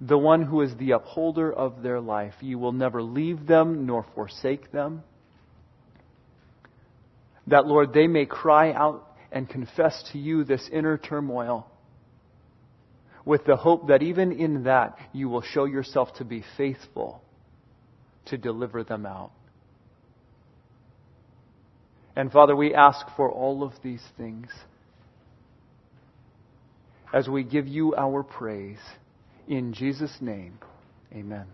The 0.00 0.18
one 0.18 0.42
who 0.42 0.60
is 0.60 0.74
the 0.76 0.92
upholder 0.92 1.52
of 1.52 1.82
their 1.82 2.00
life. 2.00 2.34
You 2.40 2.58
will 2.58 2.72
never 2.72 3.02
leave 3.02 3.46
them 3.46 3.86
nor 3.86 4.04
forsake 4.14 4.70
them. 4.70 5.02
That, 7.46 7.66
Lord, 7.66 7.92
they 7.92 8.06
may 8.06 8.26
cry 8.26 8.72
out 8.72 9.06
and 9.30 9.48
confess 9.48 10.10
to 10.12 10.18
you 10.18 10.44
this 10.44 10.68
inner 10.72 10.96
turmoil 10.96 11.66
with 13.24 13.44
the 13.44 13.56
hope 13.56 13.88
that 13.88 14.02
even 14.02 14.32
in 14.32 14.64
that 14.64 14.98
you 15.12 15.28
will 15.28 15.42
show 15.42 15.64
yourself 15.64 16.14
to 16.14 16.24
be 16.24 16.44
faithful 16.56 17.22
to 18.26 18.38
deliver 18.38 18.84
them 18.84 19.06
out. 19.06 19.32
And 22.16 22.30
Father, 22.30 22.54
we 22.54 22.74
ask 22.74 23.06
for 23.16 23.30
all 23.30 23.64
of 23.64 23.72
these 23.82 24.02
things 24.16 24.48
as 27.14 27.28
we 27.28 27.44
give 27.44 27.68
you 27.68 27.94
our 27.94 28.24
praise. 28.24 28.80
In 29.46 29.72
Jesus' 29.72 30.16
name, 30.20 30.58
amen. 31.12 31.46